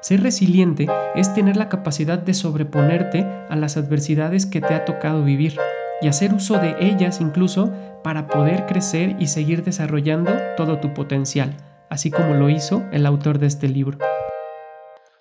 Ser 0.00 0.22
resiliente 0.22 0.86
es 1.16 1.34
tener 1.34 1.56
la 1.56 1.68
capacidad 1.68 2.18
de 2.18 2.34
sobreponerte 2.34 3.26
a 3.50 3.56
las 3.56 3.76
adversidades 3.76 4.46
que 4.46 4.60
te 4.60 4.74
ha 4.74 4.84
tocado 4.84 5.24
vivir 5.24 5.58
y 6.00 6.06
hacer 6.06 6.34
uso 6.34 6.58
de 6.58 6.76
ellas 6.78 7.20
incluso 7.20 7.72
para 8.04 8.28
poder 8.28 8.66
crecer 8.66 9.16
y 9.18 9.26
seguir 9.26 9.64
desarrollando 9.64 10.30
todo 10.56 10.78
tu 10.78 10.94
potencial, 10.94 11.56
así 11.90 12.12
como 12.12 12.34
lo 12.34 12.48
hizo 12.48 12.84
el 12.92 13.04
autor 13.06 13.40
de 13.40 13.48
este 13.48 13.66
libro. 13.66 13.98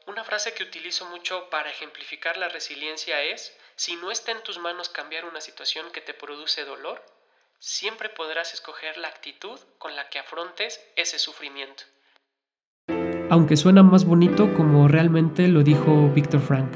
Una 0.06 0.24
frase 0.24 0.54
que 0.54 0.62
utilizo 0.62 1.10
mucho 1.10 1.50
para 1.50 1.72
ejemplificar 1.72 2.38
la 2.38 2.50
resiliencia 2.50 3.24
es, 3.24 3.58
si 3.78 3.96
no 3.96 4.12
está 4.12 4.34
en 4.34 4.44
tus 4.44 4.60
manos 4.60 4.90
cambiar 4.90 5.24
una 5.24 5.40
situación 5.40 5.90
que 5.92 6.02
te 6.02 6.14
produce 6.14 6.66
dolor, 6.66 7.02
siempre 7.60 8.10
podrás 8.10 8.54
escoger 8.54 8.98
la 8.98 9.08
actitud 9.08 9.58
con 9.78 9.96
la 9.96 10.10
que 10.10 10.20
afrontes 10.20 10.86
ese 10.98 11.18
sufrimiento 11.18 11.86
aunque 13.30 13.58
suena 13.58 13.84
más 13.84 14.06
bonito 14.06 14.54
como 14.54 14.88
realmente 14.88 15.48
lo 15.48 15.64
dijo 15.64 16.12
Víctor 16.14 16.42
Frank. 16.42 16.70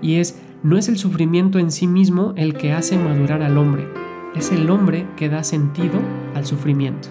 Y 0.00 0.20
es, 0.20 0.40
no 0.62 0.78
es 0.78 0.88
el 0.88 0.98
sufrimiento 0.98 1.58
en 1.58 1.70
sí 1.70 1.86
mismo 1.86 2.32
el 2.36 2.54
que 2.54 2.72
hace 2.72 2.96
madurar 2.96 3.42
al 3.42 3.58
hombre, 3.58 3.88
es 4.34 4.50
el 4.52 4.70
hombre 4.70 5.06
que 5.16 5.28
da 5.28 5.42
sentido 5.42 6.00
al 6.34 6.46
sufrimiento. 6.46 7.08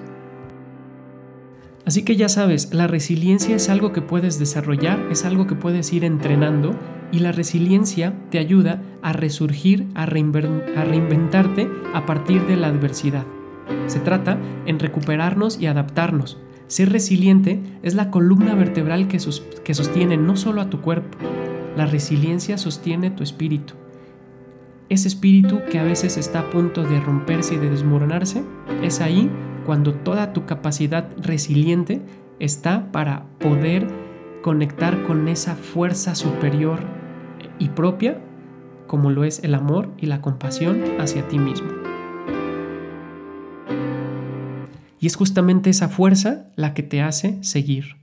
Así 1.89 2.03
que 2.03 2.15
ya 2.15 2.29
sabes, 2.29 2.71
la 2.71 2.85
resiliencia 2.85 3.55
es 3.55 3.67
algo 3.67 3.93
que 3.93 4.03
puedes 4.03 4.37
desarrollar, 4.37 5.07
es 5.09 5.25
algo 5.25 5.47
que 5.47 5.55
puedes 5.55 5.91
ir 5.91 6.03
entrenando 6.05 6.75
y 7.11 7.17
la 7.17 7.31
resiliencia 7.31 8.13
te 8.29 8.37
ayuda 8.37 8.83
a 9.01 9.11
resurgir, 9.11 9.87
a, 9.95 10.05
reinventarte 10.05 11.67
a 11.95 12.05
partir 12.05 12.45
de 12.45 12.57
la 12.57 12.67
adversidad. 12.67 13.23
Se 13.87 13.99
trata 13.99 14.37
en 14.67 14.77
recuperarnos 14.77 15.59
y 15.59 15.65
adaptarnos, 15.65 16.37
ser 16.67 16.91
resiliente 16.91 17.59
es 17.81 17.95
la 17.95 18.11
columna 18.11 18.53
vertebral 18.53 19.07
que, 19.07 19.17
sostiene 19.19 20.15
no 20.15 20.37
solo 20.37 20.61
a 20.61 20.69
tu 20.69 20.81
cuerpo, 20.81 21.17
la 21.75 21.87
resiliencia 21.87 22.59
sostiene 22.59 23.09
tu 23.09 23.23
espíritu. 23.23 23.73
Ese 24.89 25.07
espíritu 25.07 25.61
que 25.71 25.79
a 25.79 25.83
veces 25.83 26.17
está 26.17 26.41
a 26.41 26.49
punto 26.51 26.83
de 26.83 26.99
romperse 26.99 27.55
y 27.55 27.57
de 27.57 27.71
desmoronarse, 27.71 28.43
es 28.83 29.01
ahí 29.01 29.31
cuando 29.69 29.93
toda 29.93 30.33
tu 30.33 30.47
capacidad 30.47 31.05
resiliente 31.21 32.01
está 32.39 32.91
para 32.91 33.25
poder 33.37 33.87
conectar 34.41 35.03
con 35.03 35.27
esa 35.27 35.53
fuerza 35.53 36.15
superior 36.15 36.79
y 37.59 37.69
propia, 37.69 38.19
como 38.87 39.11
lo 39.11 39.25
es 39.25 39.43
el 39.43 39.53
amor 39.53 39.89
y 39.99 40.07
la 40.07 40.21
compasión 40.21 40.81
hacia 40.99 41.27
ti 41.27 41.37
mismo. 41.37 41.69
Y 44.99 45.05
es 45.05 45.15
justamente 45.15 45.69
esa 45.69 45.87
fuerza 45.87 46.47
la 46.55 46.73
que 46.73 46.81
te 46.81 47.03
hace 47.03 47.37
seguir. 47.43 47.97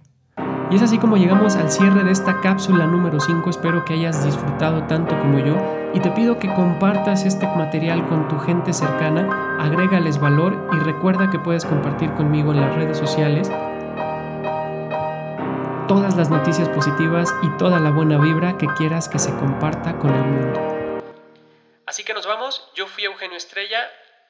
Y 0.71 0.77
es 0.77 0.83
así 0.83 0.99
como 0.99 1.17
llegamos 1.17 1.57
al 1.57 1.73
cierre 1.73 2.05
de 2.05 2.13
esta 2.13 2.41
cápsula 2.43 2.87
número 2.87 3.19
5. 3.19 3.51
Espero 3.51 3.85
que 3.85 3.95
hayas 3.95 4.25
disfrutado 4.25 4.85
tanto 4.85 5.19
como 5.19 5.41
yo 5.41 5.57
y 5.95 6.01
te 6.01 6.11
pido 6.11 6.39
que 6.39 6.53
compartas 6.53 7.25
este 7.25 7.47
material 7.47 8.07
con 8.09 8.29
tu 8.29 8.39
gente 8.39 8.73
cercana, 8.73 9.59
agrégales 9.61 10.19
valor 10.19 10.71
y 10.73 10.77
recuerda 10.81 11.31
que 11.31 11.39
puedes 11.39 11.65
compartir 11.65 12.13
conmigo 12.15 12.53
en 12.53 12.61
las 12.61 12.75
redes 12.75 12.99
sociales 12.99 13.51
todas 15.89 16.17
las 16.17 16.31
noticias 16.31 16.69
positivas 16.71 17.33
y 17.43 17.51
toda 17.59 17.79
la 17.79 17.91
buena 17.91 18.19
vibra 18.19 18.59
que 18.59 18.67
quieras 18.77 19.09
que 19.09 19.19
se 19.19 19.35
comparta 19.37 19.99
con 19.99 20.13
el 20.13 20.25
mundo. 20.25 21.03
Así 21.87 22.03
que 22.03 22.13
nos 22.13 22.27
vamos, 22.27 22.69
yo 22.75 22.89
fui 22.89 23.05
Eugenio 23.05 23.37
Estrella, 23.37 23.87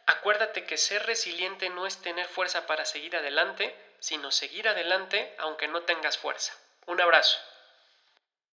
Acuérdate 0.07 0.64
que 0.64 0.77
ser 0.77 1.05
resiliente 1.05 1.69
no 1.69 1.85
es 1.85 2.01
tener 2.01 2.27
fuerza 2.27 2.64
para 2.66 2.85
seguir 2.85 3.16
adelante, 3.16 3.77
sino 3.99 4.31
seguir 4.31 4.69
adelante 4.69 5.35
aunque 5.38 5.66
no 5.66 5.83
tengas 5.83 6.16
fuerza. 6.16 6.53
Un 6.87 7.01
abrazo. 7.01 7.38